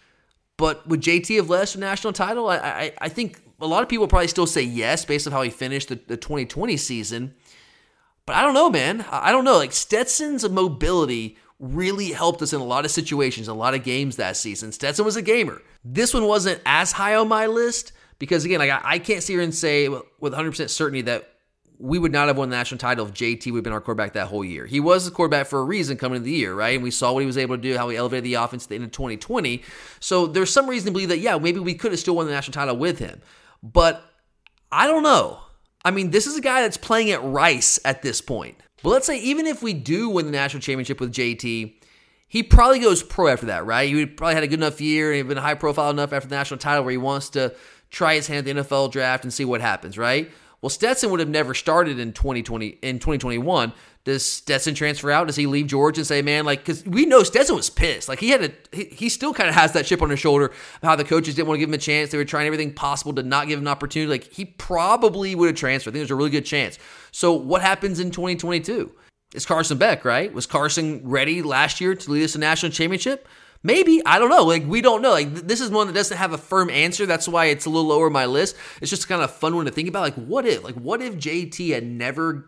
[0.55, 2.47] But would JT have led to a national title?
[2.47, 5.41] I, I, I think a lot of people probably still say yes based on how
[5.41, 7.33] he finished the, the 2020 season.
[8.25, 9.05] But I don't know, man.
[9.09, 9.57] I don't know.
[9.57, 14.17] Like Stetson's mobility really helped us in a lot of situations, a lot of games
[14.17, 14.71] that season.
[14.71, 15.61] Stetson was a gamer.
[15.93, 19.33] This one wasn't as high on my list because again, like I, I can't sit
[19.33, 21.29] here and say with 100% certainty that
[21.79, 24.13] we would not have won the national title if JT would have been our quarterback
[24.13, 24.65] that whole year.
[24.65, 26.75] He was the quarterback for a reason coming into the year, right?
[26.75, 28.69] And we saw what he was able to do, how he elevated the offense at
[28.69, 29.63] the end of 2020.
[29.99, 32.31] So there's some reason to believe that, yeah, maybe we could have still won the
[32.31, 33.21] national title with him.
[33.61, 34.03] But
[34.71, 35.39] I don't know.
[35.85, 38.57] I mean, this is a guy that's playing at Rice at this point.
[38.83, 41.76] But let's say even if we do win the national championship with JT,
[42.27, 43.89] he probably goes pro after that, right?
[43.89, 46.57] He probably had a good enough year and been high profile enough after the national
[46.57, 47.55] title where he wants to
[47.89, 50.29] try his hand at the NFL draft and see what happens, right?
[50.61, 53.71] Well, Stetson would have never started in 2020 in 2021.
[54.03, 55.27] Does Stetson transfer out?
[55.27, 58.07] Does he leave George and say, man, like, because we know Stetson was pissed.
[58.07, 60.53] Like, he had a, he, he still kind of has that chip on his shoulder
[60.81, 62.09] how the coaches didn't want to give him a chance.
[62.09, 64.09] They were trying everything possible to not give him an opportunity.
[64.09, 65.91] Like, he probably would have transferred.
[65.91, 66.79] I think there's a really good chance.
[67.11, 68.91] So, what happens in 2022?
[69.33, 70.31] It's Carson Beck, right?
[70.33, 73.27] Was Carson ready last year to lead us to national championship?
[73.61, 74.43] Maybe I don't know.
[74.43, 75.11] Like we don't know.
[75.11, 77.05] Like this is one that doesn't have a firm answer.
[77.05, 78.55] That's why it's a little lower on my list.
[78.81, 80.01] It's just kind of fun one to think about.
[80.01, 80.63] Like what if?
[80.63, 82.47] Like what if JT had never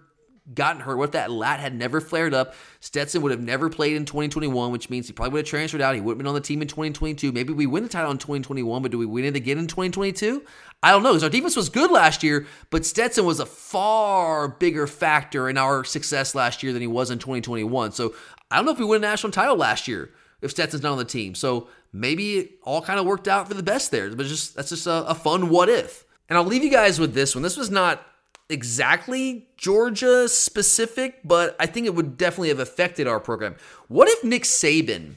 [0.53, 0.97] gotten hurt?
[0.97, 2.53] What if that lat had never flared up?
[2.79, 5.95] Stetson would have never played in 2021, which means he probably would have transferred out.
[5.95, 7.31] He would have been on the team in 2022.
[7.31, 10.43] Maybe we win the title in 2021, but do we win it again in 2022?
[10.81, 14.47] I don't know because our defense was good last year, but Stetson was a far
[14.47, 17.91] bigger factor in our success last year than he was in 2021.
[17.91, 18.15] So
[18.49, 20.97] I don't know if we win a national title last year if Stetson's not on
[20.97, 21.35] the team.
[21.35, 24.09] So maybe it all kind of worked out for the best there.
[24.15, 26.05] But just that's just a, a fun what if.
[26.29, 27.41] And I'll leave you guys with this one.
[27.41, 28.05] This was not
[28.49, 33.55] exactly Georgia specific, but I think it would definitely have affected our program.
[33.87, 35.15] What if Nick Saban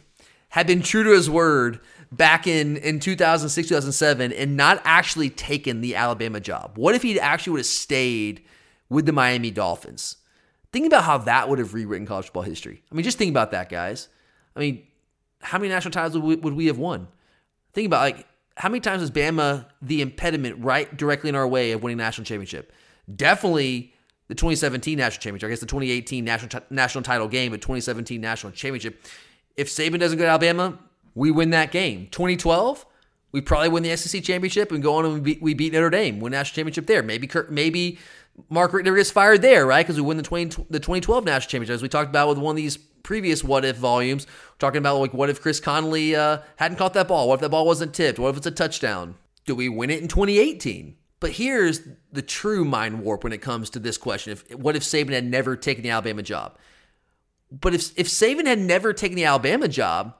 [0.50, 1.80] had been true to his word
[2.10, 6.72] back in, in 2006, 2007, and not actually taken the Alabama job?
[6.76, 8.44] What if he actually would have stayed
[8.88, 10.16] with the Miami Dolphins?
[10.72, 12.82] Think about how that would have rewritten college football history.
[12.90, 14.08] I mean, just think about that, guys.
[14.54, 14.86] I mean,
[15.40, 17.08] how many national titles would we, would we have won?
[17.72, 18.26] Think about like
[18.56, 22.24] how many times was Bama the impediment right directly in our way of winning national
[22.24, 22.72] championship?
[23.14, 23.94] Definitely
[24.28, 25.46] the 2017 national championship.
[25.46, 29.04] I guess the 2018 national t- national title game, but 2017 national championship.
[29.56, 30.78] If Saban doesn't go to Alabama,
[31.14, 32.08] we win that game.
[32.10, 32.86] 2012,
[33.32, 35.90] we probably win the SEC championship and go on and we beat, we beat Notre
[35.90, 37.02] Dame, win national championship there.
[37.02, 37.98] Maybe maybe
[38.48, 39.84] Mark Richt gets fired there, right?
[39.84, 42.52] Because we win the 20, the 2012 national championship, as we talked about with one
[42.52, 44.26] of these previous what if volumes,
[44.58, 47.28] talking about like what if Chris Conley uh, hadn't caught that ball?
[47.28, 48.18] What if that ball wasn't tipped?
[48.18, 49.16] What if it's a touchdown?
[49.44, 50.96] Do we win it in 2018?
[51.22, 54.82] But here's the true mind warp when it comes to this question: If what if
[54.82, 56.58] Saban had never taken the Alabama job?
[57.48, 60.16] But if if Saban had never taken the Alabama job,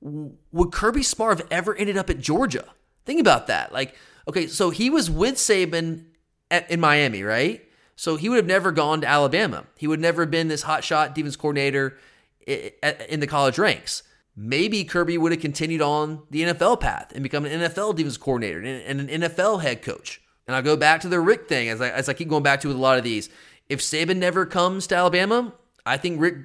[0.00, 2.64] would Kirby Smart have ever ended up at Georgia?
[3.04, 3.72] Think about that.
[3.72, 3.94] Like,
[4.26, 6.06] okay, so he was with Saban
[6.50, 7.64] at, in Miami, right?
[7.94, 9.66] So he would have never gone to Alabama.
[9.76, 11.96] He would never have been this hotshot defense coordinator
[12.44, 14.02] in the college ranks.
[14.40, 18.60] Maybe Kirby would have continued on the NFL path and become an NFL defense coordinator
[18.60, 20.20] and an NFL head coach.
[20.46, 22.60] And I'll go back to the Richt thing as I, as I keep going back
[22.60, 23.30] to with a lot of these.
[23.68, 26.38] If Saban never comes to Alabama, I think Richt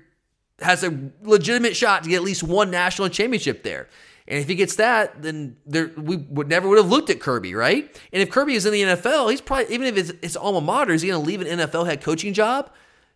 [0.60, 3.88] has a legitimate shot to get at least one national championship there.
[4.28, 7.54] And if he gets that, then there we would never would have looked at Kirby,
[7.54, 7.84] right?
[8.12, 10.94] And if Kirby is in the NFL, he's probably even if it's his alma mater,
[10.94, 12.72] is he going to leave an NFL head coaching job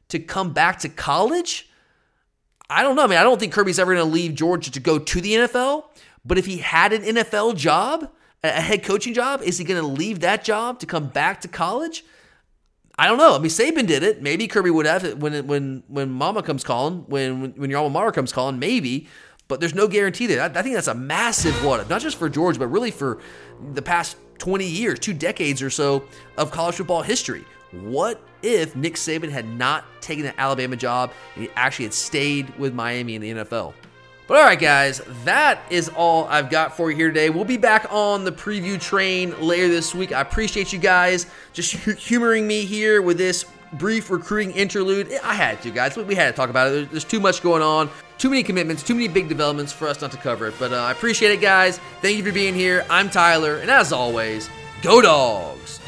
[0.10, 1.68] to come back to college?
[2.70, 3.04] I don't know.
[3.04, 5.34] I mean, I don't think Kirby's ever going to leave Georgia to go to the
[5.34, 5.86] NFL.
[6.26, 8.12] But if he had an NFL job,
[8.44, 11.48] a head coaching job, is he going to leave that job to come back to
[11.48, 12.04] college?
[13.00, 13.36] I don't know.
[13.36, 14.22] I mean, Saban did it.
[14.22, 17.92] Maybe Kirby would have it when when when Mama comes calling, when when your alma
[17.92, 18.58] mater comes calling.
[18.58, 19.08] Maybe,
[19.48, 20.42] but there's no guarantee there.
[20.42, 23.20] I, I think that's a massive what, not just for Georgia, but really for
[23.74, 26.04] the past 20 years, two decades or so
[26.38, 27.46] of college football history.
[27.72, 32.58] What if Nick Saban had not taken the Alabama job and he actually had stayed
[32.58, 33.74] with Miami in the NFL?
[34.28, 37.30] But all right, guys, that is all I've got for you here today.
[37.30, 40.12] We'll be back on the preview train later this week.
[40.12, 45.14] I appreciate you guys just humoring me here with this brief recruiting interlude.
[45.24, 45.96] I had to, guys.
[45.96, 46.92] We had to talk about it.
[46.92, 50.12] There's too much going on, too many commitments, too many big developments for us not
[50.12, 50.56] to cover it.
[50.60, 51.80] But uh, I appreciate it, guys.
[52.02, 52.86] Thank you for being here.
[52.90, 54.50] I'm Tyler, and as always,
[54.82, 55.80] go dogs.